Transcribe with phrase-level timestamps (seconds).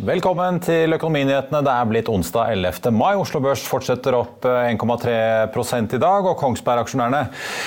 [0.00, 1.58] Velkommen til Økonominyhetene.
[1.60, 2.88] Det er blitt onsdag 11.
[2.96, 3.18] mai.
[3.20, 5.10] Oslo Børs fortsetter opp 1,3
[5.92, 7.26] i dag, og Kongsberg-aksjonærene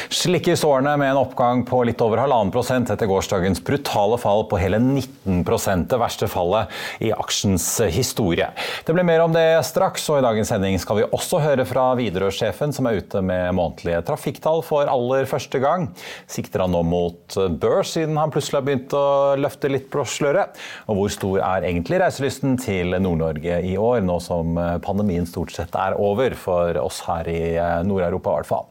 [0.09, 4.57] slikker sårene med en oppgang på litt over halvannen prosent etter gårsdagens brutale fall på
[4.57, 5.43] hele 19
[5.91, 6.73] det verste fallet
[7.05, 8.49] i aksjens historie.
[8.87, 11.91] Det blir mer om det straks, og i dagens sending skal vi også høre fra
[11.99, 15.91] Widerøe-sjefen, som er ute med månedlige trafikktall for aller første gang.
[16.25, 19.05] Sikter han nå mot børs, siden han plutselig har begynt å
[19.37, 20.57] løfte litt på sløret?
[20.89, 22.22] Og hvor stor er egentlig reiselysten?
[22.23, 27.01] Reiselysten til Nord-Norge i år, nå som eh, pandemien stort sett er over for oss
[27.07, 28.67] her i eh, Nord-Europa i hvert fall.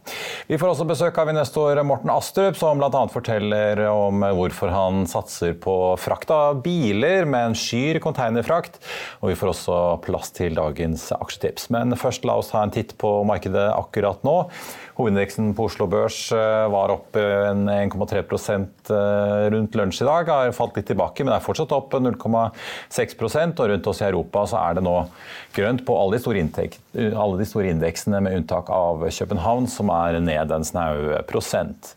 [0.48, 3.02] Vi får også besøk av investor Morten Astrup, som bl.a.
[3.12, 8.80] forteller om hvorfor han satser på frakt av biler med en skyr containerfrakt.
[9.20, 11.68] Og vi får også plass til dagens aksjetips.
[11.74, 14.38] Men først la oss ta en titt på markedet akkurat nå.
[15.02, 20.28] Hovedindeksen på Oslo Børs eh, var opp 1,3 eh, rundt lunsj i dag.
[20.30, 24.60] Har falt litt tilbake, men er fortsatt opp 0,6 Og rundt oss i Europa så
[24.60, 24.94] er det nå
[25.56, 29.90] grønt på alle de store, inntekt, alle de store indeksene, med unntak av København, som
[29.90, 31.94] er ned en snau prosent.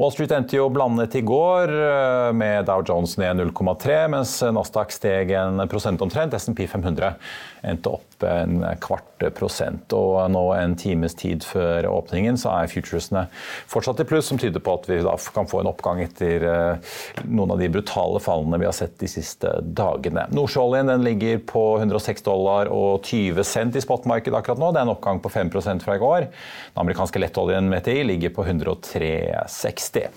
[0.00, 4.96] Wall Street endte jo blandet i går, eh, med Dow Jones ned 0,3, mens Nasdaq
[4.96, 6.32] steg en prosent omtrent.
[6.40, 7.12] SMP 500
[7.62, 9.92] endte opp en kvart prosent.
[9.96, 13.26] Og nå en times tid før åpningen så er futuresene
[13.70, 16.94] fortsatt i pluss, som tyder på at vi da kan få en oppgang etter eh,
[17.24, 20.26] noen av de brutale fallene vi har sett de siste dagene.
[20.36, 24.72] Nordsjøoljen ligger på 106 dollar og 20 cent i spotmarkedet akkurat nå.
[24.72, 25.52] Det er en oppgang på 5
[25.84, 26.28] fra i går.
[26.28, 30.08] Den amerikanske lettoljen METI ligger på 103,60.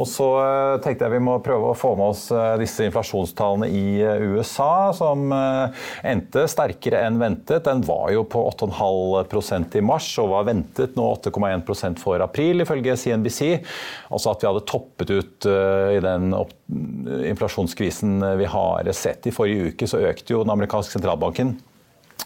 [0.00, 3.70] Og så eh, tenkte jeg vi må prøve å få med oss eh, disse inflasjonstallene
[3.70, 3.84] i
[4.24, 5.30] USA, som
[6.04, 6.44] endte
[6.84, 7.64] sterkere enn ventet.
[7.64, 12.96] Den var jo på 8,5% i mars og var ventet nå 8,1 for april, ifølge
[12.96, 13.64] CNBC.
[14.10, 16.34] Altså at vi hadde toppet ut eh, i den
[17.24, 19.26] inflasjonskrisen vi har sett.
[19.26, 21.56] I forrige uke så økte jo den amerikanske sentralbanken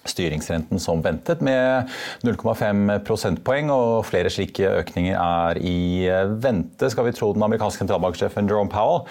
[0.08, 1.88] styringsrenten som ventet, med
[2.26, 3.70] 0,5 prosentpoeng.
[3.72, 6.08] og Flere slike økninger er i
[6.42, 9.04] vente, skal vi tro den amerikanske sentralbanksjefen Jerome Powell,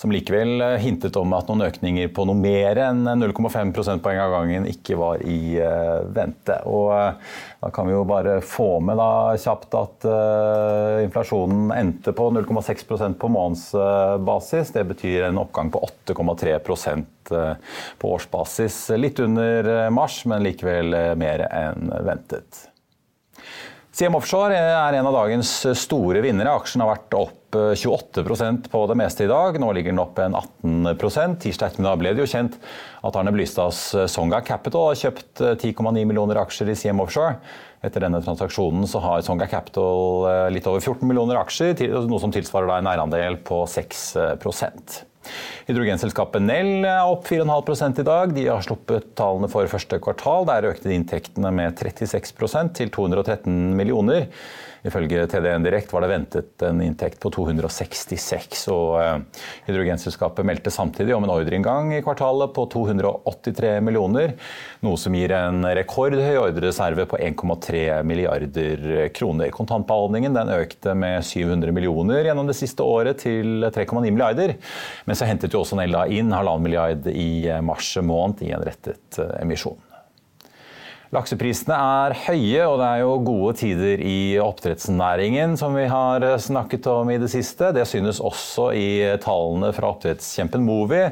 [0.00, 4.68] som likevel hintet om at noen økninger på noe mer enn 0,5 prosentpoeng av gangen
[4.70, 6.60] ikke var i eh, vente.
[6.70, 6.94] Og
[7.64, 13.16] da kan vi jo bare få med da, kjapt at uh, inflasjonen endte på 0,6%
[13.16, 14.74] på månedsbasis.
[14.74, 15.80] Det betyr en oppgang på
[16.12, 16.58] 8,3
[17.32, 18.76] uh, på årsbasis.
[19.00, 22.66] Litt under mars, men likevel mer enn ventet.
[23.96, 26.52] CM Offshore er en av dagens store vinnere.
[26.58, 29.58] Aksjen har vært opp 28% på det meste i dag.
[29.60, 30.90] Nå ligger den opp en 18
[31.42, 32.58] Tirsdag ettermiddag ble det jo kjent
[33.04, 37.38] at Arne Blystads Songa Capital har kjøpt 10,9 millioner aksjer i CM Offshore.
[37.84, 41.76] Etter denne transaksjonen så har Songa Capital eh, litt over 14 millioner aksjer,
[42.08, 45.02] noe som tilsvarer da en eierandel på 6%
[45.68, 48.34] Hydrogenselskapet Nell er opp 4,5 i dag.
[48.36, 50.44] De har sluppet tallene for første kvartal.
[50.50, 54.28] Der økte inntektene med 36% til 213 millioner.
[54.84, 58.66] Ifølge TDN Direkt var det ventet en inntekt på 266.
[58.74, 64.34] og eh, Hydrogenselskapet meldte samtidig om en ordreinngang i kvartalet på 283 millioner,
[64.84, 69.48] noe som gir en rekordhøy ordrereserve på 1,3 milliarder kroner.
[69.54, 74.58] Kontantbeholdningen økte med 700 millioner gjennom det siste året til 3,9 milliarder.
[75.08, 79.20] Men så hentet jo også Nella inn halvannen milliard i mars måned i en rettet
[79.40, 79.80] emisjon.
[81.12, 86.88] Lakseprisene er høye, og det er jo gode tider i oppdrettsnæringen, som vi har snakket
[86.90, 87.70] om i det siste.
[87.76, 88.88] Det synes også i
[89.22, 91.02] tallene fra oppdrettskjempen Movi,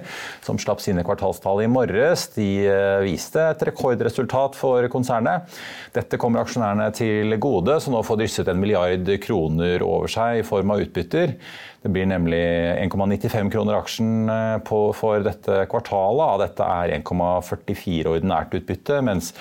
[0.42, 2.28] som slapp sine kvartalstall i morges.
[2.34, 5.50] De eh, viste et rekordresultat for konsernet.
[5.94, 10.46] Dette kommer aksjonærene til gode, som nå får drysset en milliard kroner over seg i
[10.46, 11.36] form av utbytter.
[11.82, 12.42] Det blir nemlig
[12.86, 16.24] 1,95 kroner aksjen eh, på, for dette kvartalet.
[16.26, 19.32] Av dette er 1,44 ordinært utbytte, mens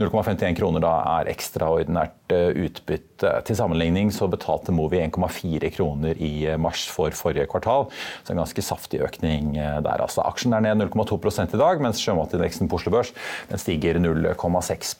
[0.00, 3.32] 0,51 kroner da er ekstraordinært eh, utbytte.
[3.44, 7.90] Til sammenligning så betalte Movi 1,4 kroner i eh, mars for forrige kvartal.
[8.24, 10.00] Så en ganske saftig økning eh, der.
[10.00, 10.24] altså.
[10.24, 13.12] Aksjen er ned 0,2 i dag, mens sjømatindeksen på Oslo Børs
[13.60, 14.96] stiger 0,6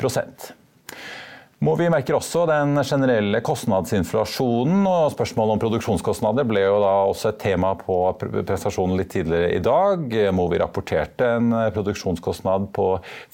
[1.62, 4.80] Movi merker også den generelle kostnadsinflasjonen.
[4.82, 9.60] og Spørsmålet om produksjonskostnader ble jo da også et tema på prestasjonen litt tidligere i
[9.62, 10.16] dag.
[10.34, 12.86] Movi rapporterte en produksjonskostnad på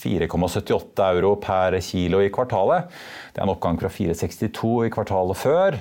[0.05, 2.91] 4,78 euro per kilo i kvartalet.
[3.33, 5.81] Det er en oppgang fra 4,62 i kvartalet før.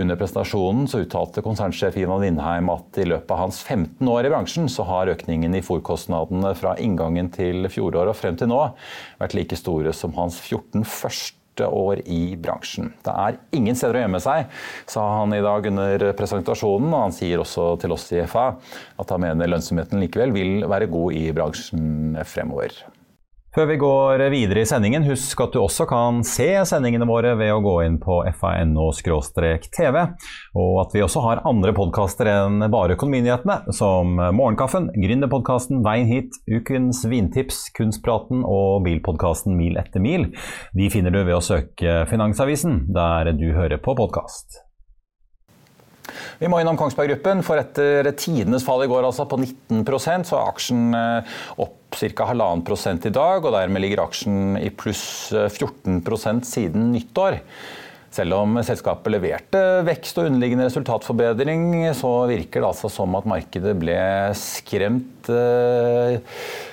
[0.00, 4.32] Under presentasjonen så uttalte konsernsjef Ivan Vindheim at i løpet av hans 15 år i
[4.32, 8.64] bransjen så har økningen i fòrkostnadene fra inngangen til fjoråret og frem til nå
[9.20, 12.92] vært like store som hans 14 første år i bransjen.
[13.04, 14.48] Det er ingen steder å gjemme seg,
[14.88, 16.88] sa han i dag under presentasjonen.
[16.92, 18.54] og Han sier også til oss i FA
[18.98, 22.72] at han mener lønnsomheten likevel vil være god i bransjen fremover.
[23.52, 27.50] Før vi går videre i sendingen, husk at du også kan se sendingene våre ved
[27.52, 29.98] å gå inn på fano-tv,
[30.56, 36.40] og at vi også har andre podkaster enn bare Økonominyhetene, som Morgenkaffen, Gründerpodkasten Veien hit,
[36.48, 40.30] Ukens vintips, Kunstpraten og bilpodkasten Mil etter mil.
[40.72, 44.62] De finner du ved å søke Finansavisen, der du hører på podkast.
[46.40, 50.40] Vi må innom Kongsberg Gruppen, for etter tidenes fall i går altså på 19% så
[50.40, 51.36] er aksjen eh,
[51.92, 52.24] opp ca.
[52.32, 57.40] halvannen prosent i dag, og dermed ligger aksjen i pluss 14 eh, siden nyttår.
[58.12, 61.62] Selv om selskapet leverte vekst og underliggende resultatforbedring,
[61.96, 63.96] så virker det altså som at markedet ble
[64.36, 66.18] skremt eh,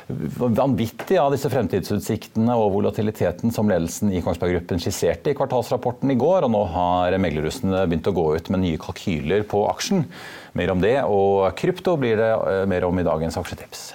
[0.09, 6.19] vanvittig av disse fremtidsutsiktene og volatiliteten som ledelsen i Kongsberg Gruppen skisserte i kvartalsrapporten i
[6.19, 6.49] går.
[6.49, 10.03] Og nå har meglerrussene begynt å gå ut med nye kalkyler på aksjen.
[10.59, 13.93] Mer om det, og krypto blir det eh, mer om i dagens aksjetips.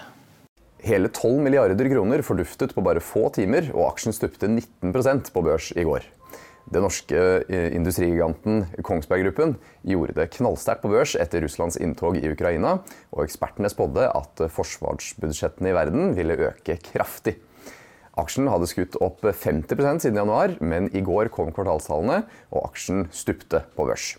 [0.84, 5.70] Hele 12 milliarder kroner forduftet på bare få timer, og aksjen stupte 19% på børs
[5.80, 6.04] i går.
[6.74, 12.28] Den norske eh, industrigiganten Kongsberg Gruppen gjorde det knallsterkt på børs etter Russlands inntog i
[12.28, 12.76] Ukraina,
[13.16, 17.38] og ekspertene spådde at forsvarsbudsjettene i verden ville øke kraftig.
[18.20, 23.64] Aksjen hadde skutt opp 50% siden januar, men i går kom kvartalstallene, og aksjen stupte
[23.72, 24.18] på børs.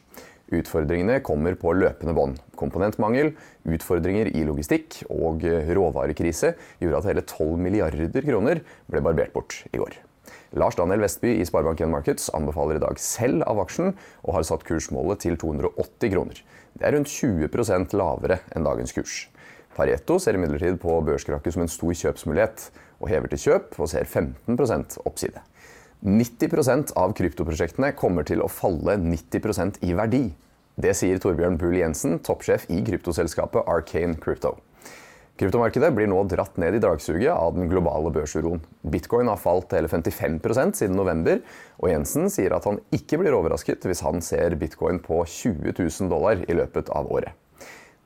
[0.53, 2.41] Utfordringene kommer på løpende bånd.
[2.59, 3.31] Komponentmangel,
[3.65, 9.81] utfordringer i logistikk og råvarekrise gjorde at hele 12 milliarder kroner ble barbert bort i
[9.81, 9.97] går.
[10.55, 14.63] Lars Daniel Vestby i Sparebank1 Markets anbefaler i dag selv av aksjen, og har satt
[14.67, 16.39] kursmålet til 280 kroner.
[16.75, 19.25] Det er rundt 20% lavere enn dagens kurs.
[19.75, 22.69] Pareto ser imidlertid på børskrakket som en stor kjøpsmulighet,
[23.03, 25.43] og hever til kjøp og ser 15% oppside.
[26.05, 30.25] 90% av kryptoprosjektene kommer til å falle 90% i verdi.
[30.75, 34.57] Det sier Torbjørn Bull Jensen, toppsjef i kryptoselskapet Arcane Crypto.
[35.39, 38.59] Kryptomarkedet blir nå dratt ned i dragsuget av den globale børsuroen.
[38.87, 41.41] Bitcoin har falt hele 55% siden november,
[41.79, 46.11] og Jensen sier at han ikke blir overrasket hvis han ser bitcoin på 20 000
[46.11, 47.35] dollar i løpet av året.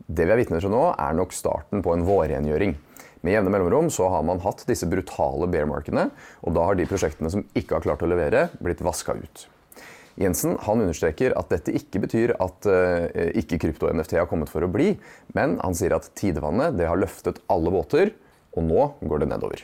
[0.05, 2.77] Det vi er vitne til nå, er nok starten på en vårrengjøring.
[3.25, 6.09] Med jevne mellomrom så har man hatt disse brutale bear-markedene,
[6.45, 9.49] og da har de prosjektene som ikke har klart å levere, blitt vaska ut.
[10.19, 13.07] Jensen han understreker at dette ikke betyr at uh,
[13.39, 14.93] ikke krypto-NFT har kommet for å bli,
[15.37, 18.13] men han sier at tidevannet det har løftet alle båter,
[18.57, 19.63] og nå går det nedover.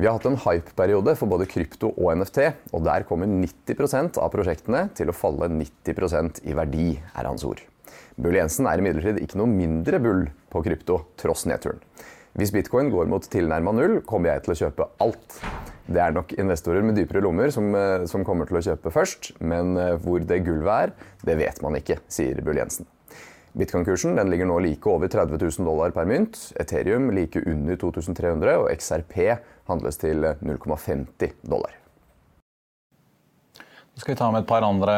[0.00, 4.32] Vi har hatt en hype-periode for både krypto og NFT, og der kommer 90% av
[4.32, 7.60] prosjektene til å falle 90% i verdi, er hans ord.
[8.16, 11.80] Bull Jensen er imidlertid ikke noe mindre bull på krypto, tross nedturen.
[12.32, 15.34] Hvis bitcoin går mot tilnærma null, kommer jeg til å kjøpe alt.
[15.84, 19.34] Det er nok investorer med dypere lommer som, eh, som kommer til å kjøpe først,
[19.44, 20.94] men eh, hvor det gulvet er,
[21.28, 22.88] det vet man ikke, sier Bull Jensen.
[23.52, 26.38] Bitcoin-kursen ligger nå like over 30 000 dollar per mynt.
[26.56, 29.18] Ethereum like under 2300, og XRP
[29.68, 31.76] handles til 0,50 dollar.
[33.92, 34.94] Så skal vi ta med et par andre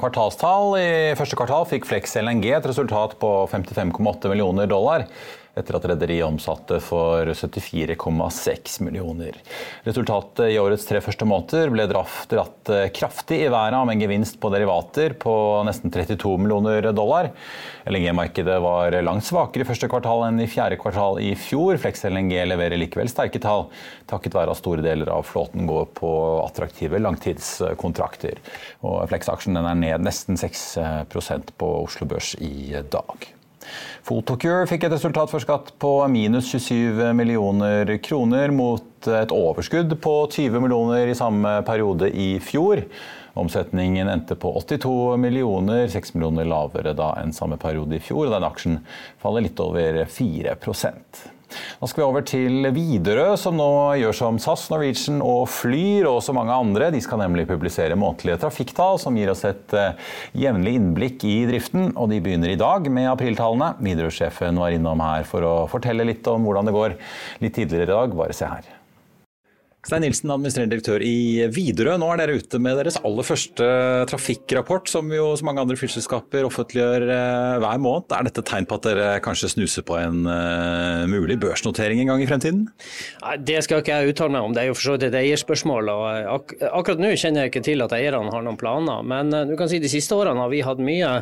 [0.00, 0.72] kvartalstall.
[0.80, 5.04] I første kvartal fikk Flex LNG et resultat på 55,8 millioner dollar.
[5.58, 9.38] Etter at rederiet omsatte for 74,6 millioner.
[9.86, 14.50] Resultatet i årets tre første måneder ble dratt kraftig i været med en gevinst på
[14.52, 15.34] derivater på
[15.66, 17.30] nesten 32 millioner dollar.
[17.88, 21.78] LNG-markedet var langt svakere i første kvartal enn i fjerde kvartal i fjor.
[21.80, 23.68] Flex LNG leverer likevel sterke tall,
[24.10, 26.12] takket være at store deler av flåten går på
[26.44, 28.42] attraktive langtidskontrakter.
[28.84, 33.37] Og Flex-aksjen er ned nesten 6% på Oslo Børs i dag.
[34.06, 40.14] Photocure fikk et resultat for skatt på minus 27 millioner kroner mot et overskudd på
[40.34, 42.84] 20 millioner i samme periode i fjor.
[43.38, 48.26] Omsetningen endte på 82 millioner, 6 millioner lavere da enn samme periode i fjor.
[48.26, 48.80] og Den aksjen
[49.22, 50.56] faller litt over 4
[51.80, 53.68] nå skal vi over til Widerøe, som nå
[54.00, 56.90] gjør som SAS, Norwegian og Flyr og så mange andre.
[56.94, 59.92] De skal nemlig publisere månedlige trafikktall som gir oss et uh,
[60.38, 61.92] jevnlig innblikk i driften.
[61.96, 63.74] Og de begynner i dag med apriltallene.
[63.84, 66.98] Widerøe-sjefen var innom her for å fortelle litt om hvordan det går
[67.44, 68.18] litt tidligere i dag.
[68.18, 68.77] Bare se her.
[69.88, 71.94] Stein Nilsen, administrerende direktør i Widerøe.
[71.96, 73.68] Nå er dere ute med deres aller første
[74.10, 78.12] trafikkrapport, som jo så mange andre flyselskaper offentliggjør eh, hver måned.
[78.12, 82.20] Er dette tegn på at dere kanskje snuser på en uh, mulig børsnotering en gang
[82.20, 82.66] i fremtiden?
[83.48, 85.88] Det skal ikke jeg uttale meg om, det er jo for så vidt et eierspørsmål.
[85.94, 89.32] og eh, ak Akkurat nå kjenner jeg ikke til at eierne har noen planer, men
[89.48, 91.14] du kan si de siste årene har vi hatt mye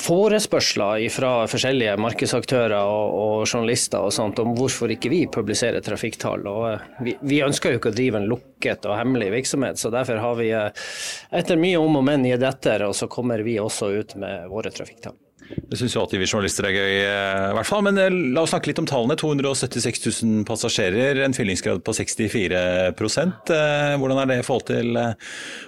[0.00, 6.48] forespørsler fra forskjellige markedsaktører og, og, journalister og sånt om hvorfor ikke vi publiserer trafikktall.
[6.48, 9.80] og vi, vi ønsker jo ikke å drive en lukket og hemmelig virksomhet.
[9.80, 10.86] Så derfor har vi eh,
[11.34, 14.72] etter mye om og men gitt etter, og så kommer vi også ut med våre
[14.74, 15.18] trafikktall.
[15.52, 17.82] Det syns jo alltid vi journalister er gøy, eh, i hvert fall.
[17.84, 19.18] Men eh, la oss snakke litt om tallene.
[19.20, 23.52] 276 000 passasjerer, en fyllingsgrad på 64%
[24.00, 24.94] Hvordan er det i forhold til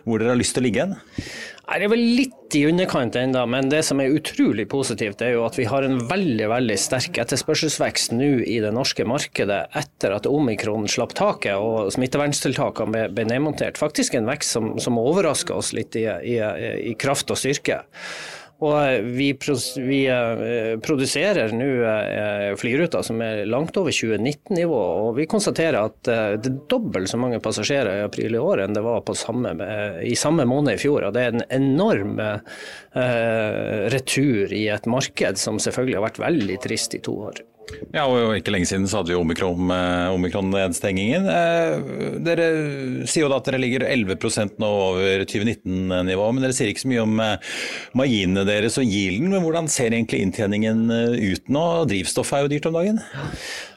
[0.05, 0.97] hvor dere har lyst til å ligge hen?
[1.65, 5.47] Det er vel litt i underkant ennå, men det som er utrolig positivt, er jo
[5.47, 10.29] at vi har en veldig veldig sterk etterspørselsvekst nå i det norske markedet etter at
[10.29, 13.81] omikron slapp taket og smitteverntiltakene ble nedmontert.
[13.81, 16.39] Faktisk en vekst som, som overrasker oss litt i, i,
[16.93, 17.81] i kraft og styrke.
[18.63, 19.29] Og eh, vi,
[19.83, 24.81] vi eh, produserer nå eh, flyruter som er langt over 2019-nivå.
[25.09, 28.77] Og vi konstaterer at det er dobbelt så mange passasjerer i april i år enn
[28.77, 29.57] det var samme,
[30.05, 31.09] i samme måned i fjor.
[31.09, 32.21] Og det er en enorm
[33.95, 37.43] retur i et marked som selvfølgelig har vært veldig trist i to år.
[37.95, 41.25] Ja, og Ikke lenge siden så hadde vi omikron-nedstengingen.
[41.29, 42.47] Omikron dere
[43.09, 46.91] sier jo da at dere ligger 11% nå over 2019-nivå, men dere sier ikke så
[46.91, 47.53] mye om eh,
[47.99, 49.29] marginene deres og gilden.
[49.33, 51.65] Men hvordan ser egentlig inntjeningen eh, ut nå?
[51.91, 52.99] Drivstoff er jo dyrt om dagen?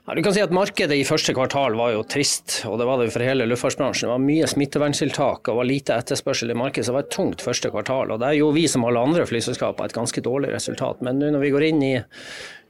[0.08, 3.01] Ja, du kan si at Markedet i første kvartal var jo trist, og det var
[3.01, 4.08] det for hele luftfartsbransjen.
[4.08, 7.44] Det var mye smitteverntiltak og var lite etterspørsel i markedet, så det var et tungt
[7.44, 8.15] første kvartal.
[8.15, 11.03] og Der gjorde vi som alle andre flyselskaper et ganske dårlig resultat.
[11.03, 11.98] Men nå når vi går inn i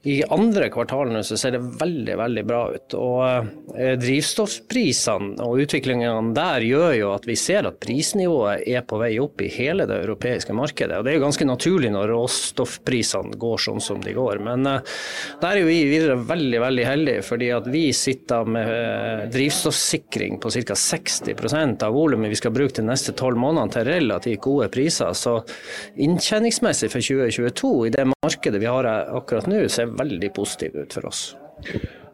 [0.04, 2.96] i andre kvartalene så ser det veldig veldig bra ut.
[2.98, 9.00] Og eh, Drivstoffprisene og utviklingene der gjør jo at vi ser at prisnivået er på
[9.02, 11.00] vei opp i hele det europeiske markedet.
[11.00, 14.42] Og Det er jo ganske naturlig når råstoffprisene går sånn som de går.
[14.48, 14.98] Men eh,
[15.42, 20.40] der er jo vi videre veldig veldig heldige, fordi at vi sitter med eh, drivstoffsikring
[20.44, 20.78] på ca.
[20.88, 25.12] 60% av volumet vi skal bruke de neste tolv månedene til relativt gode priser.
[25.18, 25.40] Så
[26.00, 31.10] inntjeningsmessig for 2022 i det markedet vi har akkurat nå, ser veldig positiv ut for
[31.10, 31.30] oss.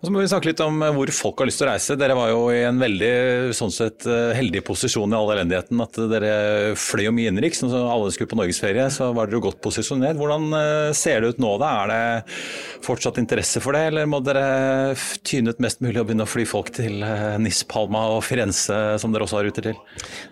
[0.04, 1.96] Og så må vi snakke litt om eh, hvor folk har lyst til å reise.
[1.96, 5.80] Dere var jo i en veldig sånn sett eh, heldig posisjon i all elendigheten.
[5.80, 6.34] At dere
[6.76, 7.62] fløy jo mye innenriks.
[7.64, 10.20] Når alle skulle på norgesferie, så var dere jo godt posisjonert.
[10.20, 11.70] Hvordan eh, ser det ut nå da?
[11.86, 12.36] Er det
[12.84, 14.44] fortsatt interesse for det, eller må dere
[15.24, 17.00] tyne ut mest mulig og begynne å fly folk til
[17.40, 19.80] Nis, Palma og Firenze, som dere også har ruter til?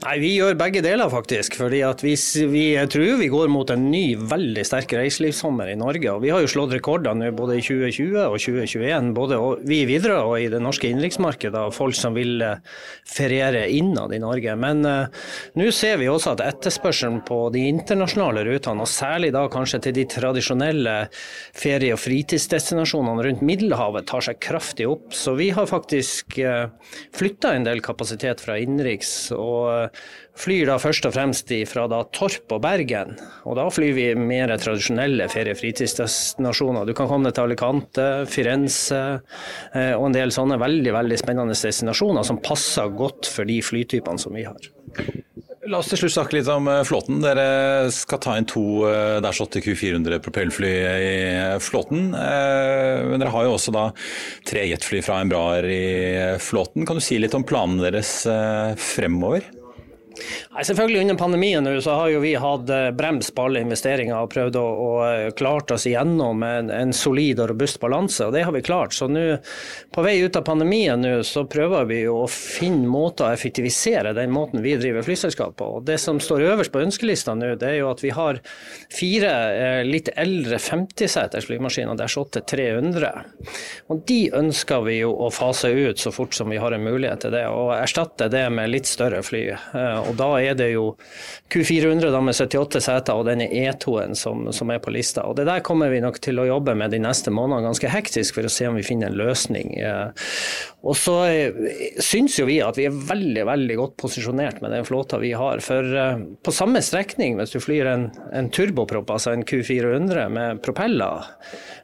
[0.04, 1.56] Nei, vi gjør begge deler, faktisk.
[1.62, 2.18] fordi at vi,
[2.52, 6.12] vi tror vi går mot en ny, veldig sterk reiselivssommer i Norge.
[6.12, 9.16] og Vi har jo slått rekorder nå både i 2020 og 2021.
[9.16, 12.60] både vi videre og i det norske innenriksmarkedet av folk som vil eh,
[13.08, 14.56] feriere innad i Norge.
[14.60, 15.24] Men uh,
[15.60, 19.96] nå ser vi også at etterspørselen på de internasjonale rutene, og særlig da kanskje til
[19.98, 20.96] de tradisjonelle
[21.58, 25.10] ferie- og fritidsdestinasjonene rundt Middelhavet, tar seg kraftig opp.
[25.16, 29.32] Så vi har faktisk uh, eh, flytta en del kapasitet fra innenriks.
[30.42, 33.16] Flyr da først og fremst fra Torp og Bergen.
[33.50, 36.88] Og da flyr vi mer tradisjonelle ferie- og fritidsdestinasjoner.
[36.88, 39.02] Du kan komme til Alicante, Firenze
[39.76, 44.22] eh, og en del sånne veldig veldig spennende destinasjoner som passer godt for de flytypene
[44.22, 44.72] som vi har.
[45.70, 47.22] La oss til slutt snakke litt om eh, flåten.
[47.22, 51.16] Dere skal ta inn to eh, Dash 8 Q400 propellfly i
[51.62, 52.10] flåten.
[52.16, 53.88] Men dere har jo også da
[54.48, 55.82] tre jetfly fra Embraer i
[56.42, 56.88] flåten.
[56.90, 58.22] Kan du si litt om planene deres
[58.82, 59.46] fremover?
[60.52, 64.18] Nei, selvfølgelig Under pandemien nå så har jo vi hatt eh, brems på alle investeringer
[64.18, 68.26] og prøvd å, å eh, klart oss igjennom en, en, solid og robust balanse.
[68.26, 68.94] og Det har vi klart.
[68.94, 69.24] Så nå
[69.96, 74.34] på vei ut av pandemien nå så prøver vi å finne måter å effektivisere den
[74.34, 75.70] måten vi driver flyselskap på.
[75.78, 78.42] Og Det som står øverst på ønskelista nå, det er jo at vi har
[78.92, 83.14] fire eh, litt eldre 50-seters flymaskiner, Dash 8 300.
[83.92, 87.26] Og De ønsker vi jo å fase ut så fort som vi har en mulighet
[87.26, 89.46] til det, og erstatte det med litt større fly.
[90.12, 90.92] Og Da er det jo
[91.52, 95.26] Q400 da med 78 seter og denne E2-en som, som, er på lista.
[95.28, 98.38] Og Det der kommer vi nok til å jobbe med de neste månedene ganske hektisk
[98.38, 99.74] for å se om vi finner en løsning.
[100.82, 101.58] Og så eh,
[102.02, 105.62] syns jo vi at vi er veldig veldig godt posisjonert med den flåta vi har.
[105.62, 110.62] For eh, på samme strekning, hvis du flyr en, en turboprop, altså en Q400 med
[110.66, 111.30] propeller,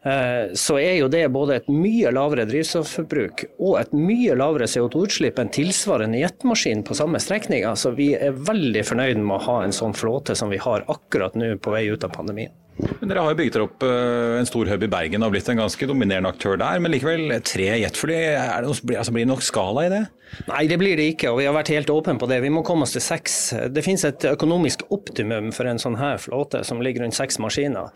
[0.02, 5.38] eh, så er jo det både et mye lavere drivstofforbruk og et mye lavere CO2-utslipp
[5.44, 7.68] enn tilsvarende jetmaskin på samme strekning.
[7.70, 11.36] Altså vi er veldig fornøyd med å ha en sånn flåte som vi har akkurat
[11.38, 12.54] nå på vei ut av pandemien.
[12.78, 15.62] Men Dere har jo bygget opp eh, en stor hub i Bergen og blitt en
[15.62, 16.82] ganske dominerende aktør der.
[16.84, 20.04] Men likevel, tre jetfly, altså, blir det nok skala i det?
[20.48, 22.42] Nei, det blir det ikke, og vi har vært helt åpne på det.
[22.44, 23.38] Vi må komme oss til seks.
[23.72, 27.90] Det finnes et økonomisk optimum for en sånn her flåte som ligger rundt seks maskiner.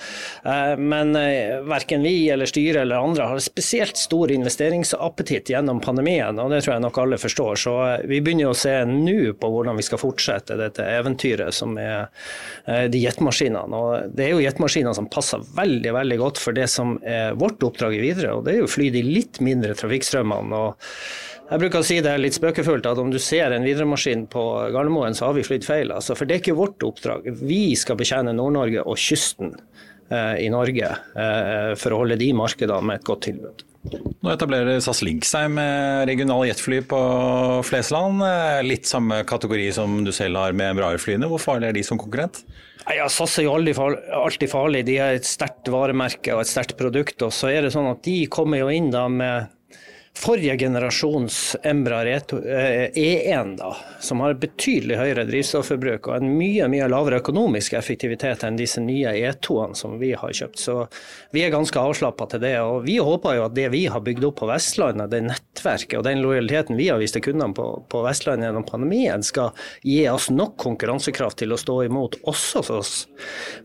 [0.47, 6.39] Eh, men eh, verken vi eller styret eller andre har spesielt stor investeringsappetitt gjennom pandemien,
[6.39, 7.59] og det tror jeg nok alle forstår.
[7.59, 7.75] Så
[8.09, 12.07] vi begynner å se nå på hvordan vi skal fortsette dette eventyret som er
[12.65, 13.67] de jetmaskinene.
[13.75, 17.35] Og det er jo jetmaskiner maskiner som passer veldig veldig godt for det som er
[17.39, 20.55] vårt oppdrag i videre, og det er jo å fly de litt mindre trafikkstrømmene.
[20.55, 24.41] og jeg bruker å si det litt spøkefullt at om du ser en Widerøe-maskin på
[24.71, 25.89] Gardermoen, så har vi flydd feil.
[25.91, 27.27] Altså, for det er ikke vårt oppdrag.
[27.43, 29.57] Vi skal betjene Nord-Norge og kysten
[30.43, 33.65] i Norge eh, for å holde de markedene med et godt tilbud.
[33.81, 36.99] Nå etablerer SAS Link seg med regionale jetfly på
[37.65, 38.21] Flesland.
[38.25, 41.29] Eh, litt samme kategori som du selv har med Embraer-flyene.
[41.31, 42.43] Hvor farlig er de som konkurrent?
[42.85, 44.83] Ja, SAS er jo alltid farlig.
[44.85, 47.17] De er et sterkt varemerke og et sterkt produkt.
[47.25, 49.49] Og så er det sånn at de kommer jo inn da med
[50.17, 56.89] forrige generasjons Embraer E1, e da, som har betydelig høyere drivstofforbruk og en mye mye
[56.91, 60.59] lavere økonomisk effektivitet enn disse nye E2-ene som vi har kjøpt.
[60.59, 60.75] Så
[61.33, 62.53] vi er ganske avslappa til det.
[62.59, 66.05] og Vi håper jo at det vi har bygd opp på Vestlandet, det nettverket og
[66.05, 69.55] den lojaliteten vi har vist til kundene på, på, Vestlandet gjennom pandemien, skal
[69.87, 72.93] gi oss nok konkurransekraft til å stå imot også hos oss.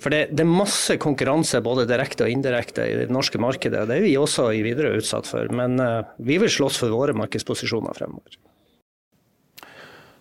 [0.01, 3.87] For det, det, er masse konkurranse både direkte og indirekte i det norske markedet.
[3.91, 5.51] Det er vi også i videre utsatt for.
[5.53, 8.37] men uh, vi vi vil slåss for våre markedsposisjoner fremover.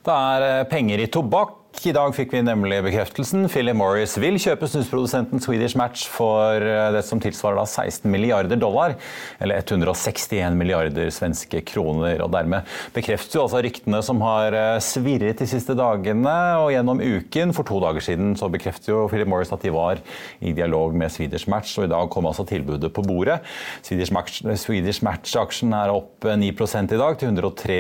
[0.06, 3.48] Det er eh, penger i tobakk i dag fikk vi nemlig bekreftelsen.
[3.52, 8.96] Philip Morris vil kjøpe snusprodusenten Swedish Match for eh, det som tilsvarer 16 milliarder dollar,
[9.44, 12.22] eller 161 milliarder svenske kroner.
[12.24, 17.04] og Dermed bekreftes jo altså ryktene som har eh, svirret de siste dagene og gjennom
[17.04, 17.54] uken.
[17.58, 20.02] For to dager siden så bekreftet jo Philip Morris at de var
[20.40, 23.42] i dialog med Swedish Match, og i dag kom altså tilbudet på bordet.
[23.86, 27.80] Swedish Match-aksjen er opp 9 i dag, til 103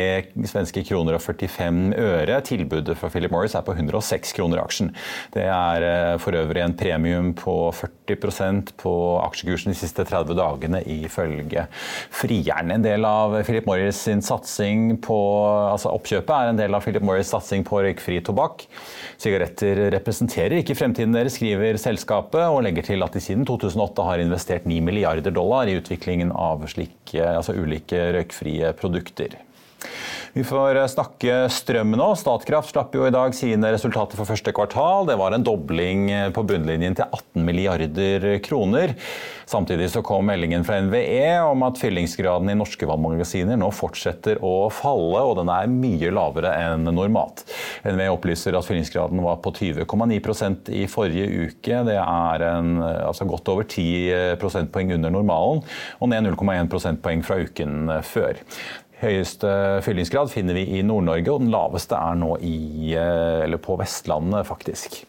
[0.52, 2.42] svenske kroner og 45 øre.
[2.46, 4.92] Tilbudet fra Philip Morris er på 100 106 kroner aksjen.
[5.34, 8.94] Det er eh, for øvrig en premium på 40% på
[9.24, 11.68] aksjekursen de siste 30 dagene, ifølge
[12.14, 12.72] Frieren.
[12.76, 15.18] En del av Philip Morris sin satsing på
[15.72, 18.66] altså Oppkjøpet er en del av Philip Morris' satsing på røykfri tobakk.
[19.22, 24.24] Sigaretter representerer ikke fremtiden deres, skriver selskapet, og legger til at de siden 2008 har
[24.24, 29.38] investert 9 milliarder dollar i utviklingen av slike, altså ulike røykfrie produkter.
[30.36, 32.10] Vi får eh, snakke strøm nå.
[32.20, 35.08] Statkraft slapp jo i dag sine resultater for første kvartal.
[35.08, 38.98] Det var en dobling eh, på bunnlinjen til 18 milliarder kroner.
[39.48, 44.68] Samtidig så kom meldingen fra NVE om at fyllingsgraden i norske vannmagasiner nå fortsetter å
[44.74, 47.46] falle, og den er mye lavere enn normalt.
[47.86, 51.84] NVE opplyser at fyllingsgraden var på 20,9% i forrige uke.
[51.88, 55.62] Det er en, altså godt over 10 prosentpoeng under normalen,
[56.02, 58.42] og ned 0,1 prosentpoeng fra uken før.
[59.02, 59.50] Høyeste
[59.84, 65.02] fyllingsgrad finner vi i Nord-Norge, og den laveste er nå i, eh, på Vestlandet, faktisk.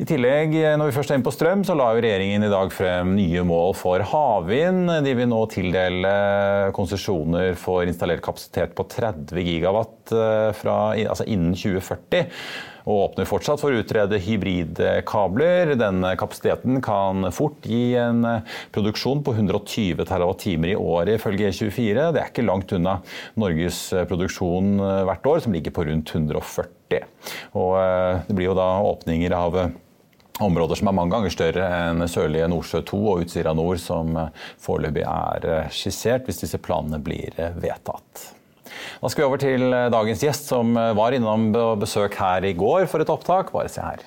[0.00, 2.72] I tillegg, eh, når vi først er inne på strøm, så la regjeringen i dag
[2.72, 5.04] frem nye mål for havvind.
[5.04, 11.52] De vil nå tildele konsesjoner for installert kapasitet på 30 gigawatt eh, fra, altså innen
[11.52, 12.30] 2040
[12.88, 15.74] og åpner fortsatt for å utrede hybridkabler.
[15.78, 22.06] Denne kapasiteten kan fort gi en eh, produksjon på 120 TWh i året, ifølge E24.
[22.14, 22.98] Det er ikke langt unna
[23.40, 27.04] Norges eh, produksjon eh, hvert år, som ligger på rundt 140.
[27.60, 27.74] Og
[28.24, 29.58] det blir jo da åpninger av
[30.40, 34.16] områder som er mange ganger større enn sørlige Nordsjø 2 og Utsira nord, som
[34.64, 38.37] foreløpig er skissert, hvis disse planene blir vedtatt.
[38.98, 43.04] Da skal vi over til dagens gjest, som var innom besøk her i går for
[43.04, 43.52] et opptak.
[43.54, 44.06] Bare se her.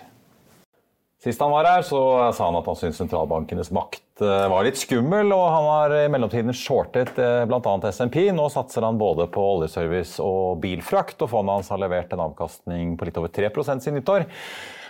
[1.21, 1.99] Sist han var her, så
[2.33, 6.07] sa han at han syntes sentralbankenes makt eh, var litt skummel, og han har i
[6.09, 7.75] mellomtiden shortet eh, bl.a.
[7.93, 8.23] SMP.
[8.33, 12.97] Nå satser han både på oljeservice og bilfrakt, og fondet hans har levert en avkastning
[12.97, 14.25] på litt over 3 siden nyttår.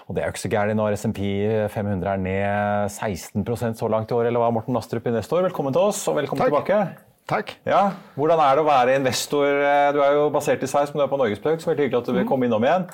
[0.07, 1.21] Og det er jo ikke så gærent når SMP
[1.75, 5.49] 500 er ned 16% så langt i år, eller hva, Morten Astrup, i neste år.
[5.51, 6.55] Velkommen til oss, og velkommen Takk.
[6.55, 7.10] tilbake.
[7.29, 7.53] Takk.
[7.67, 9.47] Ja, Hvordan er det å være investor?
[9.47, 12.01] Eh, du er jo basert i Sveits, men du er på Norgesbøk, så veldig hyggelig
[12.01, 12.87] at du vil komme innom igjen.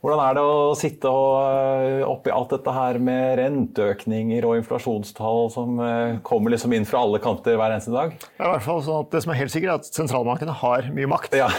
[0.00, 5.76] Hvordan er det å sitte og oppi alt dette her med renteøkninger og inflasjonstall som
[5.84, 8.14] eh, kommer liksom inn fra alle kanter hver eneste dag?
[8.16, 10.56] Det er i hvert fall sånn at det som er helt sikkert, er at sentralbankene
[10.62, 11.36] har mye makt.
[11.36, 11.50] Ja.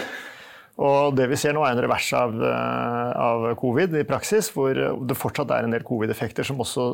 [0.82, 4.74] Og det vi ser nå, er en revers av, eh, av covid i praksis, hvor
[4.74, 6.90] det fortsatt er en del covid-effekter som også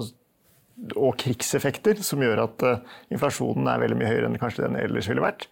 [0.95, 5.09] og krigseffekter som gjør at uh, inflasjonen er veldig mye høyere enn kanskje den ellers
[5.09, 5.47] ville vært.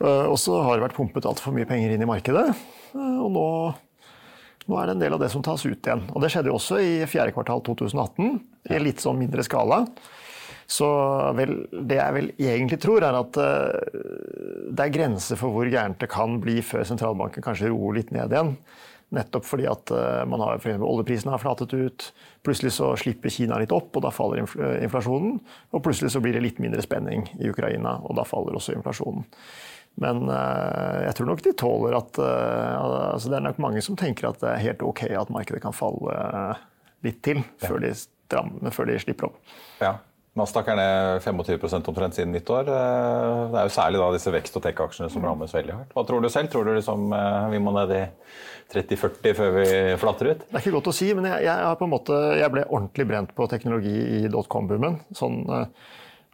[0.00, 2.46] Uh, og så har det vært pumpet altfor mye penger inn i markedet.
[2.94, 3.48] Uh, og nå
[4.64, 6.06] nå er det en del av det som tas ut igjen.
[6.16, 8.30] Og Det skjedde jo også i fjerde kvartal 2018,
[8.70, 9.82] i en litt sånn mindre skala.
[10.64, 10.86] Så
[11.36, 16.08] vel, det jeg vel egentlig tror, er at det er grenser for hvor gærent det
[16.08, 18.54] kan bli før sentralbanken kanskje roer litt ned igjen.
[19.14, 22.06] Nettopp fordi at uh, man har for oljeprisen har flatet ut.
[22.46, 24.42] Plutselig så slipper Kina litt opp, og da faller
[24.82, 25.38] inflasjonen.
[25.72, 29.26] Og plutselig så blir det litt mindre spenning i Ukraina, og da faller også inflasjonen.
[30.02, 34.26] Men uh, jeg tror nok de tåler at altså Det er nok mange som tenker
[34.32, 36.16] at det er helt ok at markedet kan falle
[37.04, 39.54] litt til før de, strammer, før de slipper opp.
[39.84, 39.94] Ja.
[40.34, 42.66] Nasdaq er ned 25 omtrent siden nyttår.
[42.66, 45.92] Det er jo særlig da disse vekst- og tech-aksjene som rammes veldig hardt.
[45.94, 46.50] Hva tror du selv?
[46.50, 47.06] Tror du liksom,
[47.52, 48.00] vi må ned i
[48.72, 49.66] 30-40 før vi
[50.00, 50.46] flatter ut?
[50.46, 53.48] Det er ikke godt å si, men jeg, jeg, måte, jeg ble ordentlig brent på
[53.50, 55.02] teknologi i dotcom-boomen.
[55.14, 55.42] Sånn,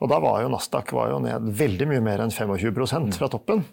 [0.00, 3.64] og da var jo Nasdaq var jo ned veldig mye mer enn 25% fra toppen.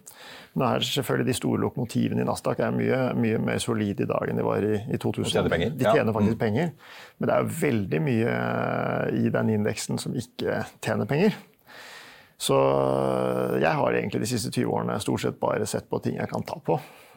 [0.57, 4.31] Nå er selvfølgelig De store lokomotivene i Nasdaq er mye, mye mer solide i dag
[4.31, 5.27] enn de var i, i 2000.
[5.27, 6.41] De tjener, de tjener faktisk ja.
[6.41, 6.71] penger.
[7.17, 8.33] Men det er jo veldig mye
[9.21, 11.37] i den indeksen som ikke tjener penger.
[12.37, 12.57] Så
[13.57, 16.45] jeg har egentlig de siste 20 årene stort sett bare sett på ting jeg kan
[16.45, 16.75] ta på.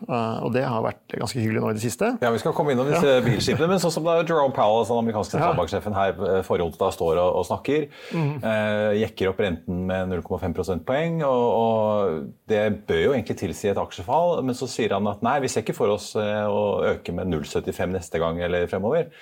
[0.08, 2.12] Uh, og det har vært ganske hyggelig nå i det siste.
[2.22, 3.24] Ja, Vi skal komme innom disse ja.
[3.24, 7.20] bilskipene, men sånn som da Jerome Powell, den amerikanske sentralbanksjefen her eh, forrige onsdag, står
[7.20, 7.86] og, og snakker,
[8.16, 8.32] mm.
[8.44, 13.80] uh, jekker opp renten med 0,5 prosentpoeng, og, og, det bør jo egentlig tilsi et
[13.80, 17.14] aksjefall, men så sier han at nei, vi ser ikke for oss uh, å øke
[17.16, 19.12] med 0,75 neste gang eller fremover.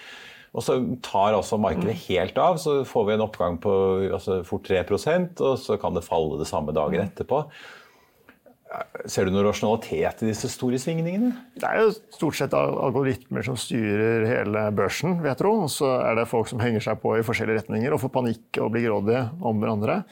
[0.56, 2.04] Og så tar altså markedet mm.
[2.06, 3.72] helt av, så får vi en oppgang på
[4.16, 7.10] altså fort 3% og så kan det falle det samme dagen mm.
[7.10, 7.42] etterpå.
[9.08, 11.30] Ser du noen rasjonalitet i disse store svingningene?
[11.56, 15.54] Det er jo stort sett algoritmer som styrer hele børsen, vil jeg tro.
[15.64, 18.60] Og så er det folk som henger seg på i forskjellige retninger og får panikk
[18.60, 20.02] og blir grådige om hverandre.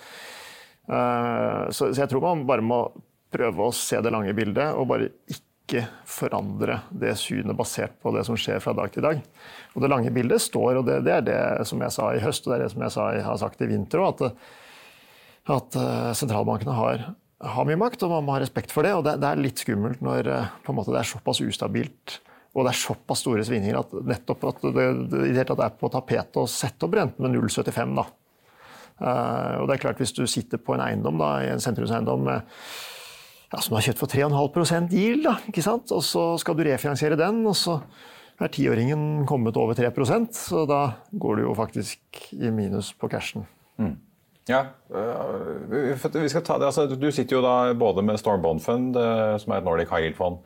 [0.89, 2.81] Eh, så jeg tror man bare må
[3.35, 8.23] prøve å se det lange bildet og bare ikke forandre det synet basert på det
[8.25, 9.21] som skjer fra dag til dag.
[9.75, 12.47] Og Det lange bildet står, og det, det er det som jeg sa i høst
[12.47, 14.51] og det er det som jeg sa, har sagt i vinter òg, at,
[15.59, 17.09] at, eh, sentralbankene har,
[17.43, 18.95] har, mye makt, og man må ha respekt for det.
[18.97, 22.21] og Det, det er litt skummelt når eh, måte, det er såpass ustabilt
[22.57, 26.39] og det er såpass store svingninger at nettopp at det, det, det er på tapetet
[26.41, 27.93] å sette opp renten med 0,75.
[27.99, 28.07] da.
[28.97, 32.31] Uh, og det er klart Hvis du sitter på en eiendom, da, i en sentrumseiendom
[32.33, 35.93] ja, som du har kjøpt for 3,5 yield, da, ikke sant?
[35.93, 37.77] og så skal du refinansiere den, og så
[38.41, 40.81] er tiåringen kommet over 3% så da
[41.13, 43.45] går du jo faktisk i minus på cashen.
[43.77, 43.99] Mm.
[44.49, 44.63] Ja,
[44.95, 46.69] øh, vi skal ta det.
[46.71, 49.91] Altså, du sitter jo da både med Storm Bond Fund, øh, som er et Nordic
[49.91, 50.43] High Yield-fond,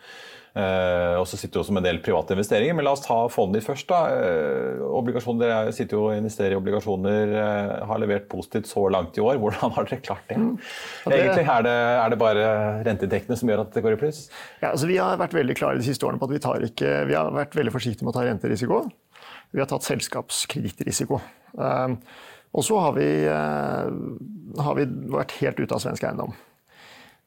[0.51, 2.75] Eh, og så sitter du også med en del private investeringer.
[2.75, 3.87] Men la oss ta fondet ditt først.
[3.91, 4.01] da.
[4.11, 9.17] Eh, obligasjoner, Dere sitter jo og investerer i obligasjoner, eh, har levert positivt så langt
[9.17, 9.39] i år.
[9.39, 10.39] Hvordan har dere klart det?
[10.39, 10.59] Mm.
[11.07, 12.47] det Egentlig er det, er det bare
[12.85, 14.29] renteinntektene som gjør at det går i pluss?
[14.63, 17.07] Ja, altså Vi har vært veldig klare de siste årene på at vi, tar ikke,
[17.07, 18.91] vi har vært veldig forsiktige med å ta renterisiko.
[19.53, 21.21] Vi har tatt selskapskredittrisiko.
[21.59, 21.99] Um,
[22.51, 22.97] og så har
[23.31, 23.91] uh,
[24.65, 26.35] har vi vært helt ute av svensk eiendom.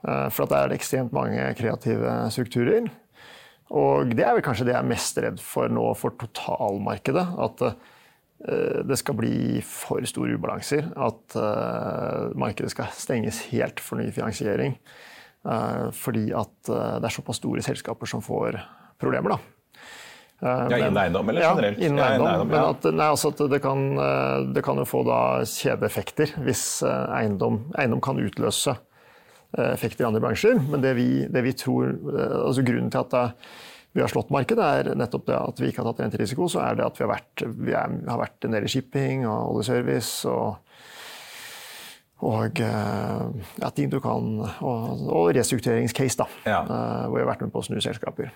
[0.03, 2.89] Uh, for at det er ekstremt mange kreative strukturer.
[3.73, 7.23] Og det er vel kanskje det jeg er mest redd for nå for totalmarkedet.
[7.45, 10.91] At uh, det skal bli for store ubalanser.
[10.99, 11.37] At
[12.35, 14.75] markedet skal stenges helt for ny finansiering.
[15.95, 18.59] Fordi at det er såpass store selskaper som får
[18.99, 19.37] problemer.
[19.37, 19.62] da.
[20.43, 21.77] Ja, Innen eiendom eller generelt?
[21.79, 22.27] Ja, innen eiendom.
[22.27, 22.47] Ja.
[22.49, 23.83] Men at, nei, altså at det, kan,
[24.51, 28.75] det, kan, jo få da kjedeeffekter hvis eiendom, eiendom kan utløse
[29.57, 30.57] effekter i andre bransjer.
[30.69, 33.37] Men det vi, det vi tror, eh, altså grunnen til at
[33.93, 36.49] vi har slått markedet, er nettopp det at vi ikke har tatt renterisiko.
[36.49, 39.27] Så er det at vi har vært, vi er, har vært en del i shipping
[39.29, 40.55] og oljeservice og,
[42.25, 46.63] og ja, ting du kan, og, og restruktureringscase, da, ja.
[46.65, 48.33] hvor vi har vært med på å snu selskaper.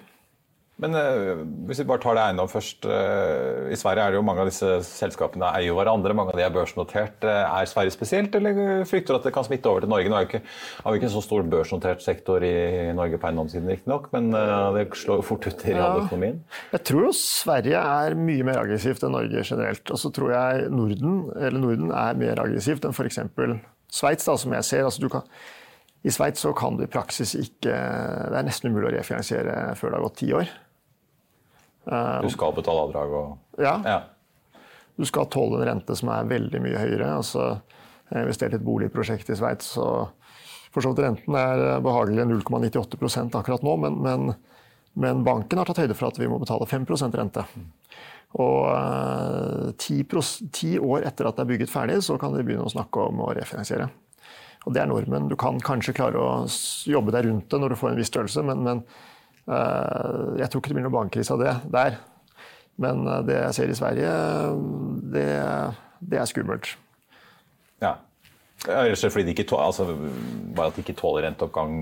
[0.78, 2.86] Men uh, hvis vi bare tar det eiendom først.
[2.86, 6.14] Uh, I Sverige er det jo mange av disse selskapene eier hverandre.
[6.18, 7.18] Mange av de er børsnotert.
[7.26, 10.12] Uh, er Sverige spesielt, eller frykter du at det kan smitte over til Norge?
[10.12, 10.44] Nå er ikke,
[10.84, 12.54] har vi ikke en så stor børsnotert sektor i
[12.98, 14.30] Norge på eiendomssiden, riktignok, men
[14.76, 16.38] det slår jo fort ut i realøkonomien.
[16.46, 16.60] Ja.
[16.76, 19.94] Jeg tror jo Sverige er mye mer aggressivt enn Norge generelt.
[19.94, 21.18] Og så tror jeg Norden,
[21.58, 23.24] Norden er mer aggressivt enn f.eks.
[23.98, 24.86] Sveits, som jeg ser.
[24.86, 25.26] Altså, kan,
[26.06, 29.98] I Sveits kan du i praksis ikke Det er nesten umulig å refinansiere før det
[30.00, 30.56] har gått ti år.
[31.92, 33.78] Eh, du skal betale avdrag og ja.
[33.86, 33.98] ja.
[34.98, 37.10] Du skal tåle en rente som er veldig mye høyere.
[37.20, 37.50] Altså,
[38.10, 40.10] jeg investerte i et boligprosjekt i Sveits, og
[40.74, 44.32] for så vidt renten er behagelig 0,98 akkurat nå, men, men,
[44.98, 47.46] men, banken har tatt høyde for at vi må betale 5% rente.
[48.42, 50.02] Og eh, ti,
[50.52, 53.22] ti, år etter at det er bygget ferdig, så kan de begynne å snakke om
[53.24, 53.92] å refinansiere.
[54.68, 55.30] Og det er normen.
[55.32, 56.32] Du kan kanskje klare å
[56.90, 59.17] jobbe deg rundt det når du får en viss størrelse, men, men Eh,
[59.48, 62.00] jeg tror ikke det blir noen bankkrise av det der.
[62.82, 64.12] Men eh, det jeg ser i Sverige,
[65.14, 65.30] det,
[66.00, 66.74] det er skummelt.
[67.84, 67.98] Ja.
[68.68, 69.86] Ellers fordi de ikke tåler, altså,
[70.58, 71.74] bare at de ikke tåler renteoppgang?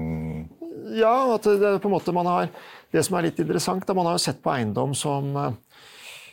[0.95, 2.49] Ja, at det, på en måte man har,
[2.93, 5.55] det som er litt interessant, da, man har jo sett på eiendom som eh,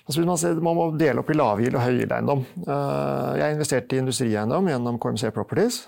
[0.05, 2.45] altså man, ser, man, må dele opp i lavgild og høygild-eiendom.
[3.39, 5.85] Jeg investerte i industrieiendom gjennom KMC Properties,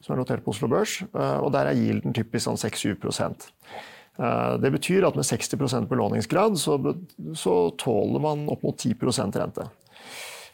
[0.00, 1.02] som er notert på Oslo Børs.
[1.12, 6.74] og Der er gilden typisk sånn 6-7 Eh, det betyr at med 60 belåningsgrad så,
[7.38, 8.96] så, tåler man opp mot 10
[9.38, 9.68] rente.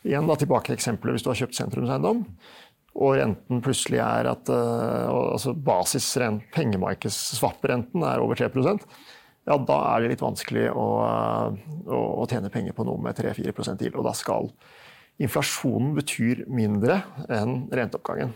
[0.04, 2.20] Igjen da, tilbake til eksempelet hvis du har kjøpt sentrumseiendom,
[2.94, 8.84] og renten plutselig er at uh, altså basisrent, pengemarkedsswap-renten er over 3%
[9.44, 10.86] ja, da er det litt vanskelig å,
[11.84, 13.92] å, å tjene penger på noe med 3-4% til.
[13.98, 14.48] Og da skal
[15.20, 18.32] inflasjonen betyr mindre enn renteoppgangen.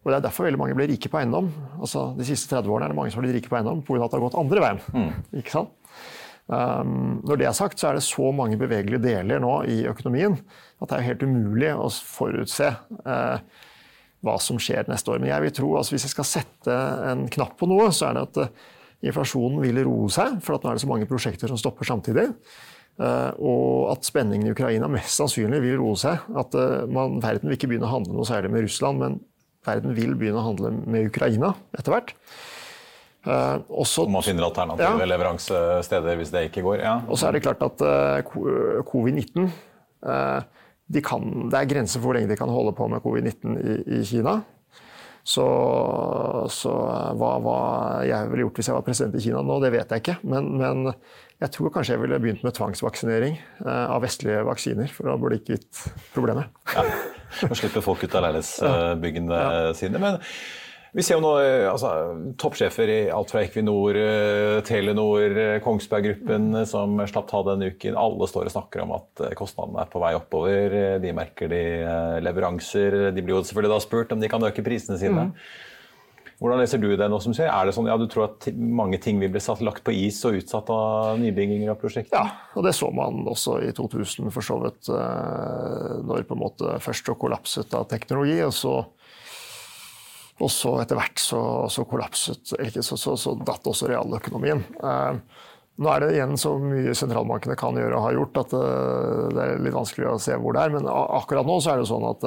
[0.00, 1.50] Og Det er derfor veldig mange ble rike på eiendom.
[1.76, 4.00] Altså, de siste 30 årene er det mange som har blitt rike på eiendom pga.
[4.00, 4.80] at det har gått andre veien.
[4.96, 5.10] Mm.
[5.42, 5.74] Ikke sant?
[6.50, 10.34] Um, når det er sagt, så er det så mange bevegelige deler nå i økonomien
[10.82, 12.72] at det er helt umulig å forutse
[13.04, 13.36] uh,
[14.24, 15.20] hva som skjer neste år.
[15.22, 18.16] Men jeg vil tro, altså hvis jeg skal sette en knapp på noe, så er
[18.16, 18.66] det at uh,
[19.04, 22.26] inflasjonen vil roe seg, for at nå er det så mange prosjekter som stopper samtidig.
[23.00, 26.24] Uh, og at spenningen i Ukraina mest sannsynlig vil roe seg.
[26.40, 26.56] At
[26.90, 29.20] man, verden vil ikke begynne å handle noe særlig med Russland, men
[29.66, 32.14] verden vil begynne å handle med Ukraina etter hvert.
[33.20, 35.08] Uh, også, man finner alternative ja.
[35.10, 36.78] leveransesteder hvis det ikke går.
[36.80, 36.94] Ja.
[37.04, 40.40] Og så er det klart at uh, covid-19 uh,
[40.90, 44.04] de Det er grenser for hvor lenge de kan holde på med covid-19 i, i,
[44.08, 44.40] Kina.
[45.26, 45.46] Så,
[46.50, 46.74] så
[47.20, 47.56] hva, hva,
[48.08, 50.16] jeg ville gjort hvis jeg var president i Kina nå, det vet jeg ikke.
[50.32, 50.94] Men, men
[51.40, 55.44] jeg tror kanskje jeg ville begynt med tvangsvaksinering av vestlige vaksiner for da burde det
[55.44, 55.84] ikke gitt
[56.16, 56.50] problemet.
[56.74, 56.84] Ja.
[57.46, 59.70] Og slipper folk ut av leilighetsbyggene ja.
[59.76, 60.02] sine.
[60.02, 60.18] Men
[60.92, 61.32] vi ser jo nå
[61.70, 61.90] altså,
[62.40, 67.98] toppsjefer i alt fra Equinor, eh, Telenor, eh, Kongsberg Gruppen som slapp ta denne uken.
[67.98, 70.78] Alle står og snakker om at eh, kostnadene er på vei oppover.
[71.02, 71.64] De merker de
[72.26, 73.12] leveranser.
[73.14, 75.30] De blir jo selvfølgelig da spurt om de kan øke prisene sine.
[75.30, 75.68] Mm.
[76.40, 77.50] Hvordan leser du det nå som skjer?
[77.52, 80.22] Er det sånn, ja, Du tror at mange ting vil bli satt, lagt på is
[80.24, 82.16] og utsatt av nybygginger av prosjekter?
[82.16, 84.88] Ja, og det så man også i 2000 for så vidt.
[84.88, 88.78] Eh, når på en måte først så kollapset av teknologi, og så,
[90.40, 91.40] og så etter hvert så,
[91.72, 94.62] så kollapset ikke, så, så, så, datt også realøkonomien.
[94.80, 95.42] Eh,
[95.80, 99.44] nå er det igjen så mye sentralbankene kan gjøre og har gjort at eh, det
[99.44, 100.74] er litt vanskelig å se hvor det er.
[100.78, 102.26] Men akkurat nå så er det sånn at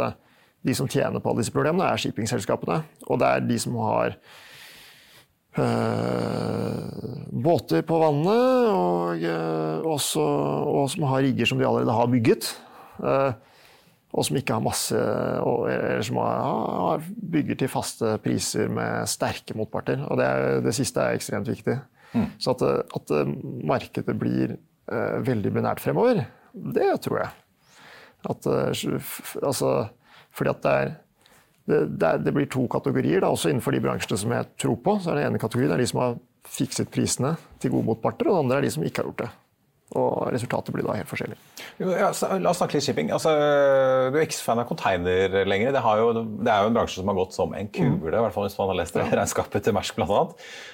[0.63, 2.81] de som tjener på alle disse problemene, er shippingselskapene.
[3.11, 4.15] Og det er de som har
[5.59, 12.13] øh, båter på vannet, og, øh, også, og, som har rigger som de allerede har
[12.13, 12.53] bygget.
[13.03, 13.33] Øh,
[14.13, 17.01] og som ikke har masse Eller som har,
[17.33, 20.03] bygger til faste priser med sterke motparter.
[20.05, 21.79] Og det, er, det siste er ekstremt viktig.
[22.13, 22.27] Mm.
[22.37, 22.61] Så at,
[22.93, 23.13] at,
[23.65, 24.53] markedet blir
[25.25, 27.31] veldig binært fremover, det tror jeg.
[28.29, 28.45] At
[29.41, 29.73] altså
[30.33, 30.93] fordi at det, er,
[31.69, 34.97] det, det, det blir to kategorier, da, også innenfor de bransjene som jeg tror på.
[35.01, 36.19] så er det ene kategorien er de som har
[36.53, 39.31] fikset prisene til gode motparter, og den andre er de som ikke har gjort det.
[39.99, 41.35] Og resultatet blir da helt forskjellig.
[41.81, 42.09] Ja,
[42.41, 43.11] la oss snakke litt shipping.
[43.13, 43.33] Altså,
[44.09, 45.73] du er ikke fan av container lenger.
[45.75, 48.07] Det, jo, det, er jo en bransje som har gått som en kule, mm.
[48.09, 50.23] i hvert fall hvis man har lest regnskapet til Mersk bl.a.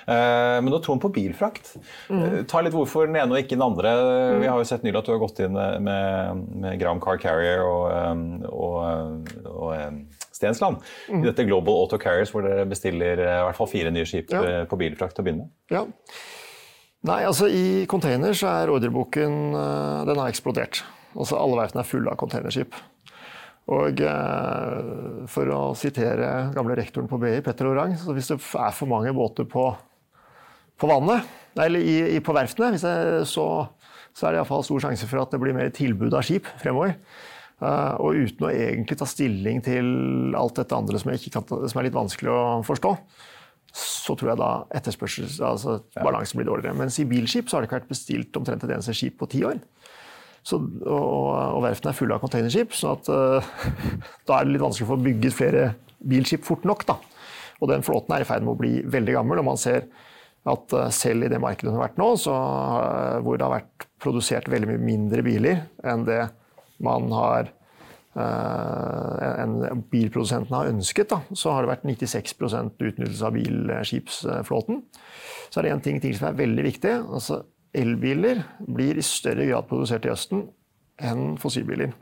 [0.08, 1.74] Uh, men nå tror man på bilfrakt.
[2.08, 2.22] Mm.
[2.22, 3.94] Uh, ta litt hvorfor den ene og ikke den andre.
[4.00, 4.40] Mm.
[4.46, 7.64] Vi har jo sett nylig at du har gått inn med, med Gram Car Carrier
[7.68, 10.80] og, um, og, og Stensland
[11.10, 11.22] mm.
[11.22, 14.64] i dette Global Auto Carriers, hvor dere bestiller i hvert fall fire nye skip ja.
[14.70, 15.56] på bilfrakt til å begynne med.
[15.76, 15.88] Ja.
[17.08, 20.82] Nei, altså I container så er ordreboken eh, den har eksplodert.
[21.16, 22.76] Altså Alle verftene er fulle av containerskip.
[23.72, 28.76] Og eh, For å sitere gamle rektoren på BI, Petter Orang, så hvis det er
[28.76, 29.70] for mange båter på,
[30.80, 31.28] på vannet,
[31.60, 32.94] eller i, i, på verftene, det,
[33.30, 33.48] så,
[34.12, 36.98] så, er det iallfall stor sjanse for at det blir mer tilbud av skip fremover.
[37.60, 39.90] Uh, og uten å egentlig ta stilling til
[40.40, 42.94] alt dette andre som, kan, som, er litt vanskelig å forstå,
[43.76, 46.78] så tror jeg da etterspørsel, altså balansen blir dårligere.
[46.78, 49.44] Mens i bilskip så har det ikke vært bestilt omtrent et eneste skip på ti
[49.46, 49.60] år.
[50.46, 53.78] Så, og, og verftene er fulle av containerskip, så at, uh,
[54.28, 55.66] da er det litt vanskelig å få bygget flere
[56.00, 56.86] bilskip fort nok.
[56.90, 56.98] Da.
[57.60, 59.86] Og den flåten er i ferd med å bli veldig gammel, og man ser
[60.50, 63.58] at uh, selv i det markedet som har vært nå, så, uh, hvor det har
[63.60, 66.24] vært produsert veldig mye mindre biler enn det
[66.82, 67.52] man har
[68.20, 74.84] enn bilprodusentene har ønsket, da, så har det vært 96 utnyttelse av bilskipsflåten.
[75.50, 76.94] Så er det en ting ting som er veldig viktig.
[77.00, 80.48] altså elbiler blir i større grad produsert i Østen
[81.06, 81.94] enn fossilbiler.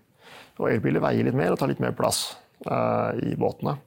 [0.57, 2.31] Og elbiler veier litt mer og tar litt mer plass
[2.69, 3.77] uh, i båtene.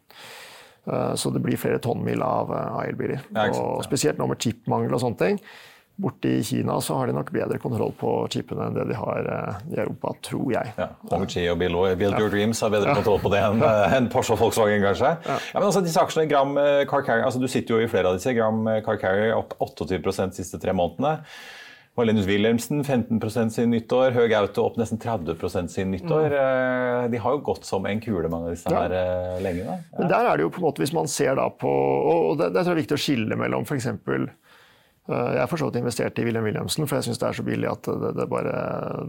[0.87, 3.25] Uh, så det blir flere tonnmil av, uh, elbiler.
[3.57, 5.41] og spesielt nå med chipmangel og sånne ting.
[6.01, 9.31] Borte i Kina så har de nok bedre kontroll på chipene enn det de har
[9.69, 10.75] i Europa, tror jeg.
[10.81, 13.63] Ja, Hongqi og Build, Build Your Dreams har bedre kontroll på det enn
[14.01, 15.15] en Porsche og Volkswagen, kanskje.
[15.27, 15.39] Ja.
[15.55, 16.57] men altså, disse aksjene, Gram
[16.91, 18.35] Car Carrier, altså, Du sitter jo i flere av disse.
[18.37, 21.19] Gram Car Carrier opp 28 de siste tre månedene.
[22.01, 24.15] Marlenus Wilhelmsen 15% siden nyttår.
[24.15, 26.33] Høg Auto opp nesten 30% siden nyttår.
[26.33, 27.09] Mm.
[27.13, 29.67] De har jo gått som en kule, mange av disse her eh, lenge.
[29.67, 29.77] Da.
[29.77, 29.99] Ja.
[29.99, 32.53] Men der er det jo på en måte, hvis man ser da på Og det,
[32.55, 33.91] det er viktig å skille mellom f.eks.
[35.11, 37.41] Eh, jeg har for så vidt investert i William Williamsen, for jeg syns det er
[37.41, 38.53] så billig at det, det bare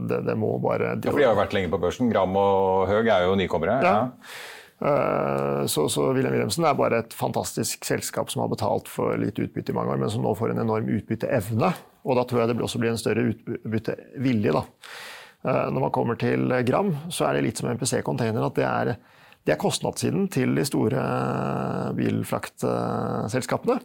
[0.09, 2.09] det, det, må bare Ja, For de har jo vært lenge på børsen.
[2.13, 3.77] Gram og Høg er jo nykommere.
[3.85, 3.99] Ja.
[5.69, 9.69] Så, så William Wilhelmsen er bare et fantastisk selskap som har betalt for litt utbytte
[9.69, 11.69] i mange år, men som nå får en enorm utbytteevne.
[12.01, 14.55] Og da tror jeg det også blir en større utbyttevilje.
[14.57, 14.63] Da.
[15.45, 18.45] Eh, når man kommer til Gram, så er det litt som MPC Container.
[18.47, 18.93] at det er,
[19.45, 21.05] det er kostnadssiden til de store
[21.97, 23.79] bilfraktselskapene.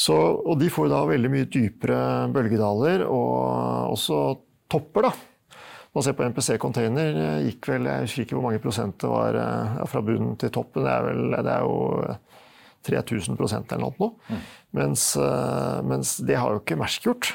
[0.00, 1.98] Så, og de får da veldig mye dypere
[2.32, 4.20] bølgedaler og også
[4.70, 5.10] topper.
[5.10, 5.58] da.
[5.92, 9.10] Man ser på MPC Container eh, gikk vel, Jeg husker ikke hvor mange prosent det
[9.10, 10.86] var eh, ja, fra bunnen til toppen.
[10.86, 12.16] Det er, vel, det er jo
[12.86, 14.12] 3000 prosent eller noe.
[14.30, 14.44] Mm.
[14.78, 17.32] Mens, eh, mens, det har jo ikke Mersk gjort.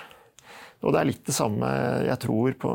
[0.85, 1.67] Og det er litt det samme
[2.05, 2.71] jeg tror på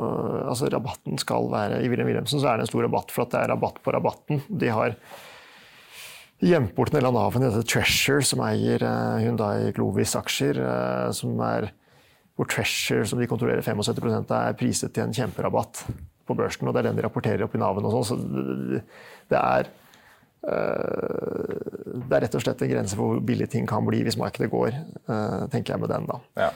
[0.51, 3.35] altså Rabatten skal være I Wilhelm Wilhelmsen så er det en stor rabatt for at
[3.35, 4.41] det er rabatt på rabatten.
[4.49, 4.97] De har
[6.41, 10.61] gjemt bort en del av navnet i dette Treasure, som eier eh, Hyundai Glovis-aksjer.
[10.65, 11.71] Eh, som er
[12.39, 15.85] hvor Treasure, som de kontrollerer 75 av, er priset til en kjemperabatt
[16.27, 16.69] på børsen.
[16.69, 17.85] og Det er den de rapporterer opp i Naven.
[17.85, 18.83] og sånn, så
[19.31, 19.71] det er
[20.41, 21.57] Eh,
[22.09, 24.49] det er rett og slett en grense for hvor billig ting kan bli hvis markedet
[24.49, 24.71] går,
[25.53, 26.07] tenker jeg med den.
[26.09, 26.17] da.
[26.47, 26.49] Ja.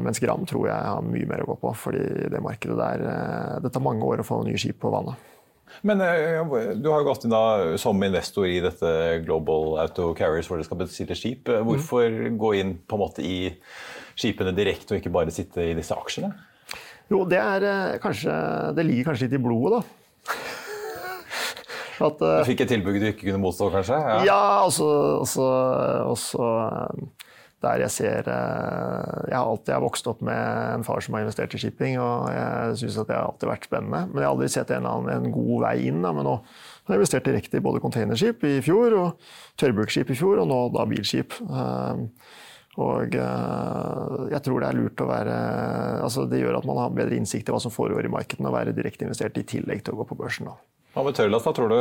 [0.00, 3.70] Mens Gram tror jeg har mye mer å gå på, fordi det markedet der Det
[3.70, 5.20] tar mange år å få nye skip på vannet.
[5.80, 8.92] Men du har jo gått inn da som investor i dette
[9.24, 11.48] Global Auto Carriers hvor dere skal bestille skip.
[11.48, 12.38] Hvorfor mm.
[12.38, 13.38] gå inn på en måte i
[14.18, 16.30] skipene direkte og ikke bare sitte i disse aksjene?
[17.12, 18.34] Jo, det, er, kanskje,
[18.76, 20.36] det ligger kanskje litt i blodet, da.
[22.02, 23.98] At, uh, du fikk et tilbud du ikke kunne motstå, kanskje?
[23.98, 24.86] Ja, ja altså,
[25.20, 27.26] altså eh,
[27.62, 30.38] der jeg ser eh, Jeg har alltid jeg vokst opp med
[30.76, 34.02] en far som har investert i shipping, og jeg syns det har alltid vært spennende.
[34.10, 36.00] Men jeg har aldri sett en, annen, en god vei inn.
[36.04, 39.28] Da, men nå har jeg investert direkte i både containerskip i fjor og
[39.62, 41.38] tørrbruksskip i fjor, og nå da bilskip.
[42.82, 45.34] Og jeg tror det er lurt å være
[46.06, 48.56] altså Det gjør at man har bedre innsikt i hva som foregår i markedet, og
[48.56, 50.48] være direkte investert i tillegg til å gå på børsen.
[50.48, 50.56] Da.
[50.92, 51.52] Hva med Tørlas, da?
[51.56, 51.76] Tror du,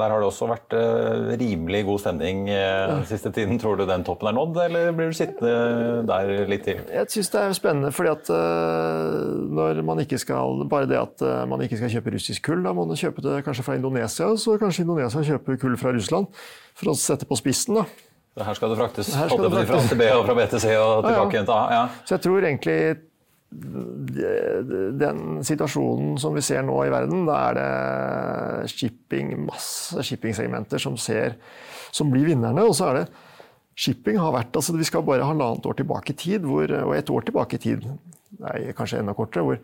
[0.00, 3.58] Der har det også vært eh, rimelig god stemning eh, den siste tiden.
[3.60, 6.80] Tror du den toppen er nådd, eller blir du sittende der litt til?
[6.88, 9.18] Jeg syns det er spennende, fordi at eh,
[9.52, 12.86] når man ikke skal Bare det at man ikke skal kjøpe russisk kull, da må
[12.88, 16.32] man kjøpe det kanskje fra Indonesia, så kanskje Indonesia kjøper kull fra Russland.
[16.78, 17.84] For å sette på spissen, da.
[18.38, 19.90] Her skal det fraktes, skal det fraktes.
[19.90, 21.62] fra B og fra B til C og tilbake igjen til A.
[21.74, 21.84] Ja.
[22.06, 22.78] Så jeg tror egentlig
[23.48, 30.98] den situasjonen som vi ser nå i verden, da er det shipping, masse shippingsegmenter som,
[31.00, 32.66] som blir vinnerne.
[32.68, 33.06] Og så er det
[33.78, 37.10] shipping har vært altså Vi skal bare halvannet år tilbake i tid, hvor, og et
[37.10, 37.86] år tilbake i tid,
[38.42, 39.62] nei, kanskje enda kortere, hvor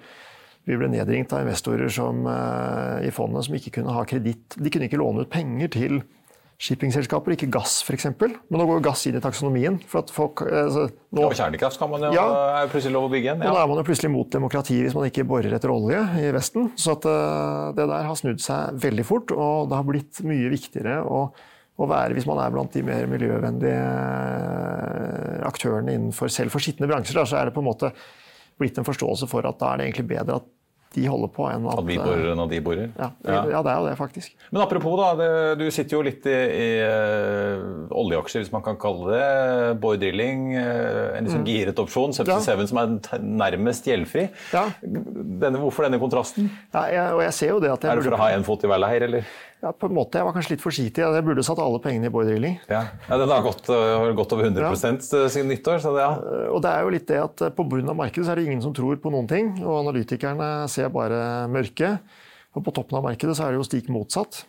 [0.65, 4.57] vi ble nedringt av investorer som, uh, i fondet som ikke kunne ha kreditt.
[4.57, 5.99] De kunne ikke låne ut penger til
[6.61, 8.07] shippingselskaper, ikke gass f.eks.
[8.21, 9.79] Men nå går gass inn i taksonomien.
[9.91, 10.45] for at folk...
[10.47, 12.27] Altså, nå, ja, Kjernekraft kan man jo, ja,
[12.61, 13.43] er plutselig lov å bygge igjen.
[13.43, 13.51] Ja.
[13.51, 16.31] Og da er man jo plutselig mot demokrati hvis man ikke borer etter olje i
[16.35, 16.71] Vesten.
[16.81, 20.53] Så at, uh, det der har snudd seg veldig fort, og det har blitt mye
[20.53, 21.25] viktigere å,
[21.75, 26.89] å være, hvis man er blant de mer miljøvennlige eh, aktørene innenfor selv for skitne
[26.91, 27.91] bransjer, da, så er det på en måte
[28.61, 30.53] blitt en forståelse for at da er det egentlig bedre at
[30.95, 32.91] de holder på, enn at, at vi borer enn at de borer.
[32.97, 33.41] Ja, ja.
[33.53, 34.35] ja, det er jo det, faktisk.
[34.51, 35.29] Men apropos, da, det,
[35.61, 39.25] du sitter jo litt i, i uh, oljeaksjer, hvis man kan kalle det.
[39.83, 41.49] Boy Drilling, uh, en liksom mm.
[41.51, 42.15] giret opsjon.
[42.17, 42.69] Subsea ja.
[42.71, 44.29] som er nærmest gjeldfri.
[44.55, 44.67] Ja.
[44.83, 46.51] Denne, hvorfor denne kontrasten?
[46.75, 48.47] Ja, jeg, og jeg ser jo det at jeg Er det for å ha en
[48.47, 49.35] fot i hver leir, eller?
[49.65, 50.21] Ja, på en måte.
[50.21, 51.01] Jeg var kanskje litt forsiktig.
[51.01, 52.59] Jeg burde satt alle pengene i Bård Drilling.
[52.69, 52.83] Ja.
[53.07, 54.73] ja, Den har gått, uh, gått over 100 ja.
[55.01, 55.79] siden nyttår.
[55.81, 56.19] Så det, ja.
[56.21, 58.45] Uh, og det er jo litt det at på bunnen av markedet så er det
[58.45, 59.55] ingen som tror på noen ting.
[59.63, 61.95] Og analytikerne ser bare mørke.
[62.53, 64.43] Og på toppen av markedet så er det jo stikk motsatt.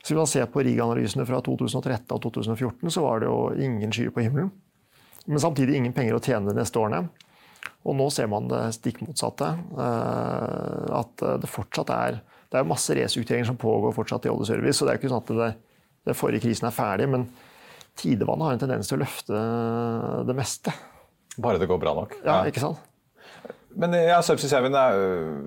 [0.00, 3.92] Så Hvis man ser på RIG-analysene fra 2013 og 2014, så var det jo ingen
[3.92, 4.48] skyer på himmelen.
[5.26, 7.10] Men samtidig ingen penger å tjene de neste årene.
[7.84, 9.52] Og nå ser man det stikk motsatte.
[9.76, 12.22] At det fortsatt er
[12.52, 14.78] det er masse restruktureringer som pågår fortsatt i oljeservice.
[14.78, 15.50] så det er ikke sånn at det,
[16.06, 17.08] det forrige krisen er ferdig.
[17.12, 17.26] Men
[17.98, 19.40] tidevannet har en tendens til å løfte
[20.28, 20.74] det meste.
[21.42, 22.16] Bare det går bra nok?
[22.24, 22.82] Ja, ikke sant?
[23.76, 25.42] Men ja, Subsea 7 er øh,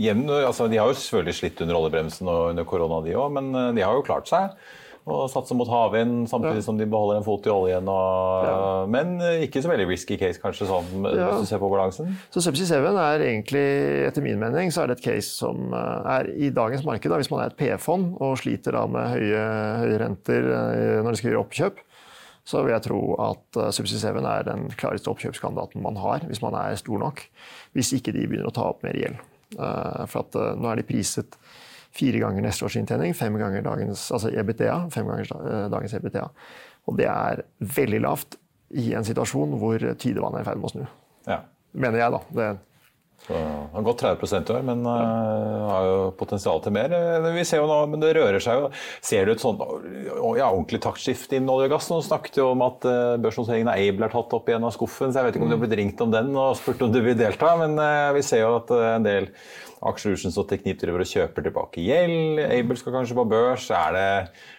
[0.00, 3.50] jevn, altså, De har jo selvfølgelig slitt under oljebremsen og under korona, de òg, men
[3.52, 4.56] øh, de har jo klart seg
[5.06, 7.86] og satser mot havvind samtidig som de beholder en fot i oljen.
[7.86, 8.54] Og, ja.
[8.90, 11.28] Men ikke så veldig risky case, kanskje, sånn, ja.
[11.30, 12.10] hvis du ser på balansen?
[12.34, 13.62] Så Subsea 7 er egentlig,
[14.08, 17.06] etter min mening, så er det et case som eh, er i dagens marked.
[17.06, 19.44] Da, hvis man er et P-fond og sliter da med høye,
[19.84, 21.80] høye renter eh, når de skal gjøre oppkjøp,
[22.46, 26.42] så vil jeg tro at eh, Subsea 7 er den klareste oppkjøpskandidaten man har, hvis
[26.42, 27.22] man er stor nok.
[27.78, 29.22] Hvis ikke de begynner å ta opp mer gjeld.
[29.54, 31.36] For at nå er de priset
[31.96, 36.28] fire ganger neste års inntjening, fem ganger dagens altså EBTA, fem ganger eh, dagens EBTA.
[36.86, 37.42] Og det er
[37.76, 38.38] veldig lavt
[38.76, 40.86] i en situasjon hvor tidevannet er i ferd med å snu.
[41.26, 41.42] Ja.
[41.76, 42.22] Mener jeg, da.
[42.36, 42.48] Det
[43.26, 46.92] så, det har gått 30 i år, men uh, har jo potensial til mer.
[46.94, 48.68] Eh, vi ser jo nå, men Det rører seg jo.
[49.02, 49.62] Ser du et sånt
[50.38, 51.88] ja, ordentlig taktskifte innen olje og gass?
[51.90, 55.10] Nå snakket jo om at uh, børsnoteringen av Able er tatt opp igjen av skuffen.
[55.10, 57.00] så Jeg vet ikke om du har blitt ringt om den og spurt om du
[57.02, 59.30] vil delta, men uh, vi ser jo at en del
[59.90, 62.42] Aksjelutions og Teknip driver og kjøper tilbake gjeld.
[62.46, 63.68] Able skal kanskje på børs.
[63.74, 64.08] Er det,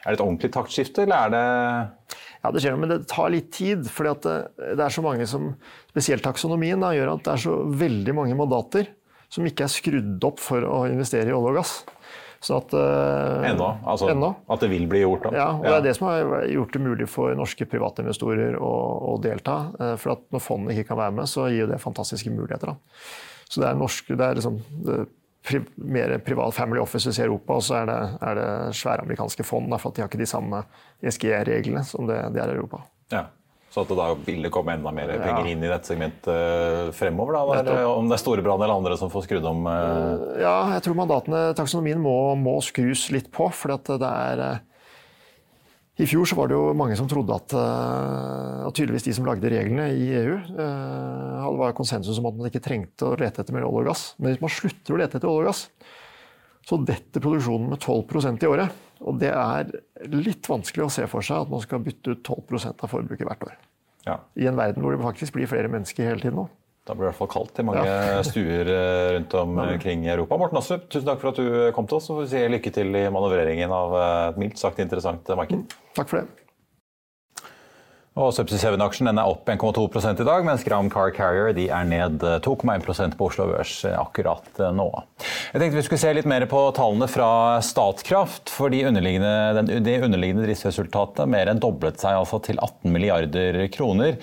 [0.04, 3.32] er det et ordentlig taktskifte, eller er det ja, det skjer noe, men det tar
[3.34, 3.88] litt tid.
[3.92, 4.38] For det,
[4.78, 5.52] det, er så mange som
[5.90, 8.92] Spesielt taksonomien da, gjør at det er så veldig mange mandater
[9.34, 11.72] som ikke er skrudd opp for å investere i olje og gass.
[12.40, 13.72] Så at, uh, ennå?
[13.82, 14.30] Altså, ennå.
[14.54, 15.26] At det vil bli gjort?
[15.26, 15.32] Da.
[15.36, 15.72] Ja, og ja.
[15.72, 18.74] det er det som har gjort det mulig for norske private investorer å,
[19.10, 19.58] å delta.
[19.80, 22.76] Uh, for at når fondet ikke kan være med, så gir det fantastiske muligheter.
[22.76, 23.02] Da.
[23.48, 24.98] Så det er, norsk, det er liksom det
[25.48, 27.98] pri, mer privat family offices i Europa, og så er det,
[28.30, 29.72] er det svære amerikanske fond.
[29.80, 30.62] for at de har ikke de samme
[31.02, 32.84] ESG-reglene som det, det, er i Europa.
[33.14, 33.28] Ja.
[33.72, 35.52] Så at det da vil det komme enda mer penger ja.
[35.52, 37.36] inn i dette segmentet eh, fremover?
[37.36, 39.68] da, der, Om det er Storebrand eller andre som får skrudd om?
[39.68, 40.40] Uh...
[40.42, 43.52] Ja, jeg tror mandatene, taksonomien må, må skrus litt på.
[43.54, 44.44] for det er
[45.98, 49.26] i fjor så var det jo mange som trodde at, eh, og tydeligvis de som
[49.26, 53.42] lagde reglene i EU, eh, det var konsensus om at man ikke trengte å lete
[53.42, 54.04] etter mer olje og gass.
[54.20, 55.64] Men hvis man slutter å lete etter olje og gass,
[56.68, 58.84] så detter produksjonen med 12% i året.
[59.08, 59.72] Og det er
[60.12, 63.48] litt vanskelig å se for seg at man skal bytte ut 12 av forbruket hvert
[63.48, 63.58] år.
[64.06, 64.20] Ja.
[64.38, 66.48] I en verden hvor det faktisk blir flere mennesker hele tiden nå.
[66.88, 68.24] Da blir det i hvert fall kaldt i mange ja.
[68.30, 70.40] stuer eh, rundt omkring i Europa.
[70.40, 72.10] Morten Astrup, tusen takk for at du kom til oss.
[72.14, 75.78] og si Lykke til i manøvreringen av et mildt sagt interessant marked.
[75.98, 76.44] Takk for det.
[78.18, 83.14] Og Subsea 7-aksjen er opp 1,2 i dag, mens Gram Car Carrier er ned 2,1%
[83.20, 84.88] på Oslo Børs akkurat nå.
[85.58, 88.52] Jeg tenkte vi skulle se litt mer på tallene fra Statkraft.
[88.54, 94.20] for De underliggende, de underliggende driftsresultatet mer enn doblet seg altså til 18 milliarder kroner.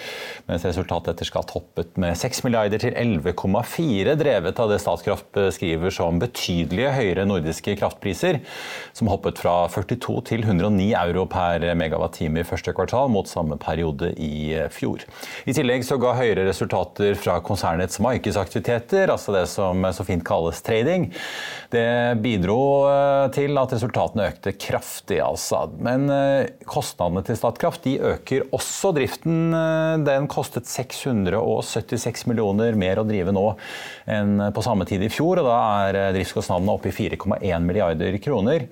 [0.46, 5.90] Mens resultatet etter skatt hoppet med 6 milliarder til 11,4, drevet av det Statkraft beskriver
[5.96, 8.38] som betydelige høyere nordiske kraftpriser,
[8.94, 14.12] som hoppet fra 42 til 109 euro per megawattime i første kvartal, mot samme periode
[14.22, 15.02] i fjor.
[15.50, 20.62] I tillegg så ga høyere resultater fra konsernets markedsaktiviteter, altså det som så fint kalles
[20.62, 21.10] trading.
[21.74, 25.64] Det bidro eh, til at resultatene økte kraftig, altså.
[25.82, 28.92] Men eh, kostnadene til Statkraft de øker også.
[28.94, 29.56] Driften
[30.06, 33.46] den kostet 676 millioner mer å drive nå
[34.10, 35.58] enn på samme tid i fjor, og da
[35.88, 38.68] er driftskostnadene oppe i 4,1 milliarder kroner.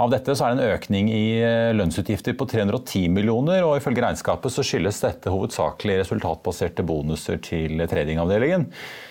[0.00, 4.04] Av dette så er det en økning i eh, lønnsutgifter på 310 millioner, og ifølge
[4.04, 8.68] regnskapet så skyldes dette hovedsakelig resultatbaserte bonuser til tradingavdelingen.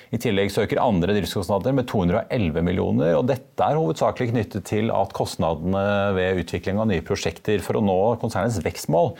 [0.09, 3.15] I tillegg søker øker andre driftskostnader med 211 millioner.
[3.17, 7.83] og Dette er hovedsakelig knyttet til at kostnadene ved utvikling av nye prosjekter for å
[7.83, 9.15] nå konsernets vekstmål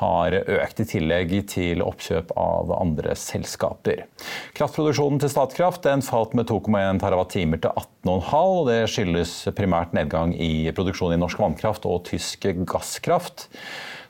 [0.00, 4.06] har økt, i tillegg til oppkjøp av andre selskaper.
[4.56, 8.34] Kraftproduksjonen til Statkraft den falt med 2,1 TWh til 18,5.
[8.34, 13.48] og Det skyldes primært nedgang i produksjon i norsk vannkraft og tysk gasskraft.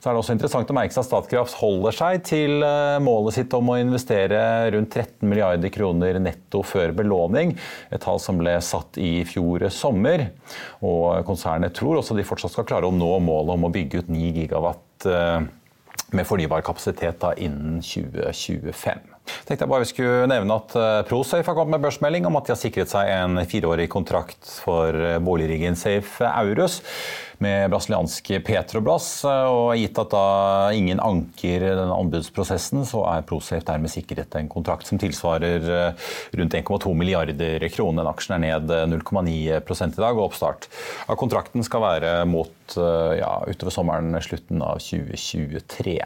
[0.02, 3.36] Så er det også interessant å merke seg at Statkraft holder seg til eh, målet
[3.36, 4.40] sitt om å investere
[4.74, 7.54] rundt 13 milliarder kroner netto før belåning,
[7.86, 10.26] et tall som ble satt i fjor sommer.
[10.82, 14.10] Og konsernet tror også de fortsatt skal klare å nå målet om å bygge ut
[14.10, 15.38] 9 gigawatt eh,
[16.18, 19.10] med fornybar kapasitet da innen 2025.
[19.46, 22.50] Tenkte jeg bare vi skulle nevne at eh, ProSafe har kommet med børsmelding om at
[22.50, 26.82] de har sikret seg en fireårig kontrakt for boligriggen Safe Aurus
[27.42, 29.08] med brasilianske Petrobras.
[29.26, 30.24] Og gitt at da
[30.76, 36.56] ingen anker denne anbudsprosessen, så er ProSafe dermed sikret en kontrakt som tilsvarer eh, rundt
[36.58, 38.08] 1,2 milliarder kroner.
[38.12, 40.70] Aksjen er ned 0,9% i dag, og oppstart
[41.10, 45.98] av kontrakten skal være mot ja, utover sommeren, slutten av 2023.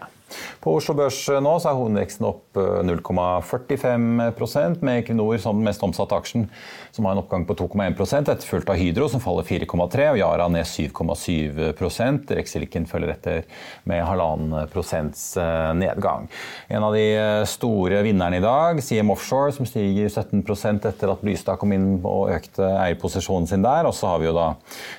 [0.61, 5.85] På Oslo Børs nå så er hovedveksten opp 0,45 eh, med Equinor som den mest
[5.87, 6.49] omsatte aksjen,
[6.97, 10.65] som har en oppgang på 2,1% etterfulgt av Hydro, som faller 4,3 og Yara ned
[10.65, 13.43] 7,7% Rexiliken følger etter
[13.85, 16.25] med halvannen prosents eh, nedgang.
[16.73, 20.41] En av de eh, store vinnerne i dag, CM Offshore, som stiger 17
[20.89, 23.85] etter at Blystad kom inn og økte eierposisjonen sin der.
[23.85, 24.47] Og så har vi jo da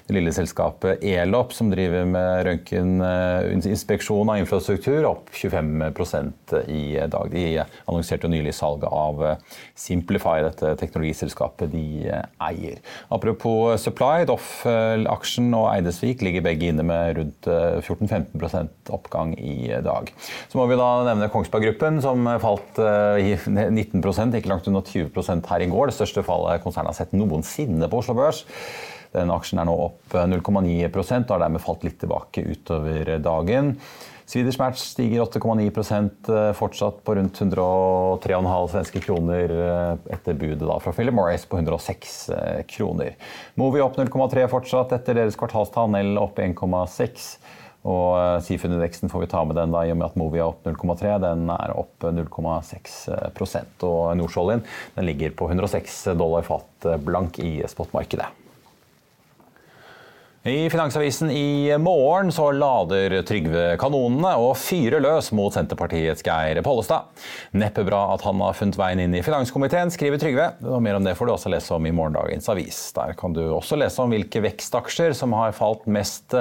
[0.05, 7.33] det lille selskapet Elop, som driver med røntgeninspeksjon av infrastruktur opp 25% i dag.
[7.33, 12.81] De annonserte jo nylig salget av eh, Simplify, dette teknologiselskapet de eh, eier.
[13.13, 20.11] Apropos Supply, Doff-aksjen og Eidesvik ligger begge inne med rundt 14-15 eh, oppgang i dag.
[20.49, 24.03] Så må vi da nevne Kongsberg Gruppen, som falt 19
[24.38, 25.89] ikke langt under 20 her i går.
[25.89, 28.43] Det største fallet konsernet har sett noensinne på Oslo Børs.
[29.15, 33.75] Den aksjen er nå opp 0,9 og har dermed falt litt tilbake utover dagen.
[34.28, 40.75] Swedish Match stiger 8,9 eh, fortsatt på rundt 103,5 svenske kroner eh, etter budet da
[40.84, 43.13] fra Philip Morris på 106 eh, kroner.
[43.55, 47.30] Movi opp 0,3 fortsatt etter deres kvartalstall, Nell opp 1,6.
[47.88, 50.67] Og Seafood-indeksen får vi ta med den da, i og med at Movi er opp
[50.67, 51.13] 0,3.
[51.23, 54.65] Den er opp 0,6% Og Nordsjøoljen
[55.07, 58.28] ligger på 106 dollar fat blank i spotmarkedet.
[60.47, 67.09] I Finansavisen i morgen så lader Trygve kanonene og fyrer løs mot Senterpartiets Geir Pollestad.
[67.59, 70.47] Neppe bra at han har funnet veien inn i finanskomiteen, skriver Trygve.
[70.63, 72.79] Og mer om det får du også lese om i morgendagens avis.
[72.95, 76.37] Der kan du også lese om hvilke vekstaksjer som har falt mest,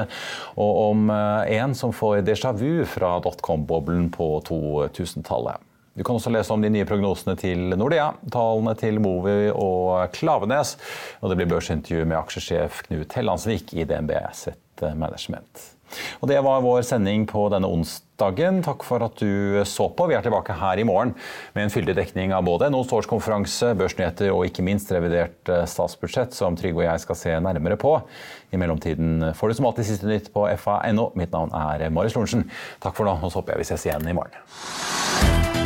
[0.55, 5.67] og om eh, en som får déjà vu fra dotcom-boblen på 2000-tallet.
[5.97, 10.75] Du kan også lese om de nye prognosene til Nordea, tallene til Movi og Klavenes.
[11.23, 15.73] Og det blir børsintervju med aksjesjef Knut Hellandsvik i DNB Asset Management.
[16.21, 18.59] Og Det var vår sending på denne onsdagen.
[18.65, 20.09] Takk for at du så på.
[20.11, 21.15] Vi er tilbake her i morgen
[21.55, 26.35] med en fyldig dekning av både NHOs årskonferanse, børsnyheter og ikke minst revidert eh, statsbudsjett,
[26.37, 27.95] som Trygve og jeg skal se nærmere på.
[28.53, 31.11] I mellomtiden får du som alltid siste nytt på fa.no.
[31.19, 32.49] Mitt navn er Marius Lorentzen.
[32.83, 35.66] Takk for nå, og så håper jeg vi ses igjen i morgen.